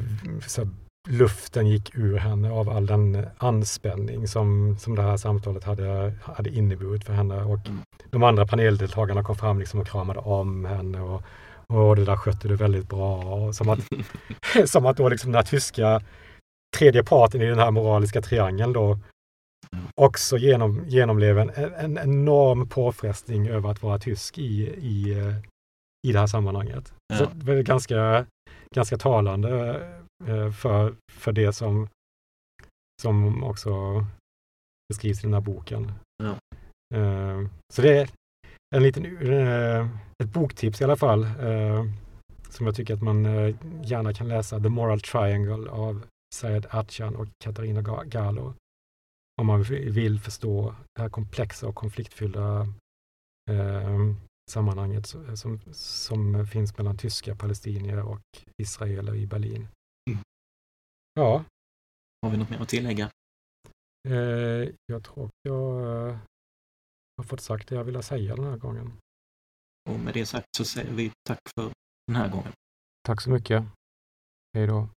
[0.47, 0.69] så
[1.09, 6.51] luften gick ur henne av all den anspänning som, som det här samtalet hade, hade
[6.51, 7.43] inneburit för henne.
[7.43, 7.81] Och mm.
[8.11, 11.23] de andra paneldeltagarna kom fram liksom och kramade om henne och,
[11.67, 13.17] och det där skötte du väldigt bra.
[13.17, 13.79] Och som, att,
[14.71, 16.01] som att då liksom den här tyska
[16.77, 18.99] tredje parten i den här moraliska triangeln då
[19.95, 25.15] också genom, genomlever en, en enorm påfrestning över att vara tysk i, i,
[26.09, 26.95] i det här sammanhanget.
[27.09, 27.17] Ja.
[27.17, 28.27] Så det är ganska,
[28.75, 29.81] ganska talande
[30.53, 31.89] för, för det som,
[33.03, 34.05] som också
[34.89, 35.93] beskrivs i den här boken.
[36.25, 36.37] Ja.
[36.99, 38.11] Eh, så det är
[38.75, 39.89] en liten, eh,
[40.23, 41.27] ett boktips i alla fall
[42.49, 43.25] som jag tycker att man
[43.85, 44.61] gärna kan läsa.
[44.61, 46.05] The Moral Triangle av
[46.35, 48.55] Sayed Atchan och Katarina Galo
[49.41, 52.61] om man vill förstå det här komplexa och konfliktfyllda
[53.51, 54.14] eh,
[54.51, 58.20] sammanhanget som, som finns mellan tyska palestinier och
[58.57, 59.68] israeler i Berlin.
[61.15, 61.45] Ja.
[62.23, 63.11] Har vi något mer att tillägga?
[64.09, 66.17] Eh, jag tror att jag eh,
[67.17, 68.93] har fått sagt det jag ville säga den här gången.
[69.91, 71.73] Och med det sagt så säger vi tack för
[72.07, 72.53] den här gången.
[73.03, 73.65] Tack så mycket.
[74.55, 74.89] Hej då.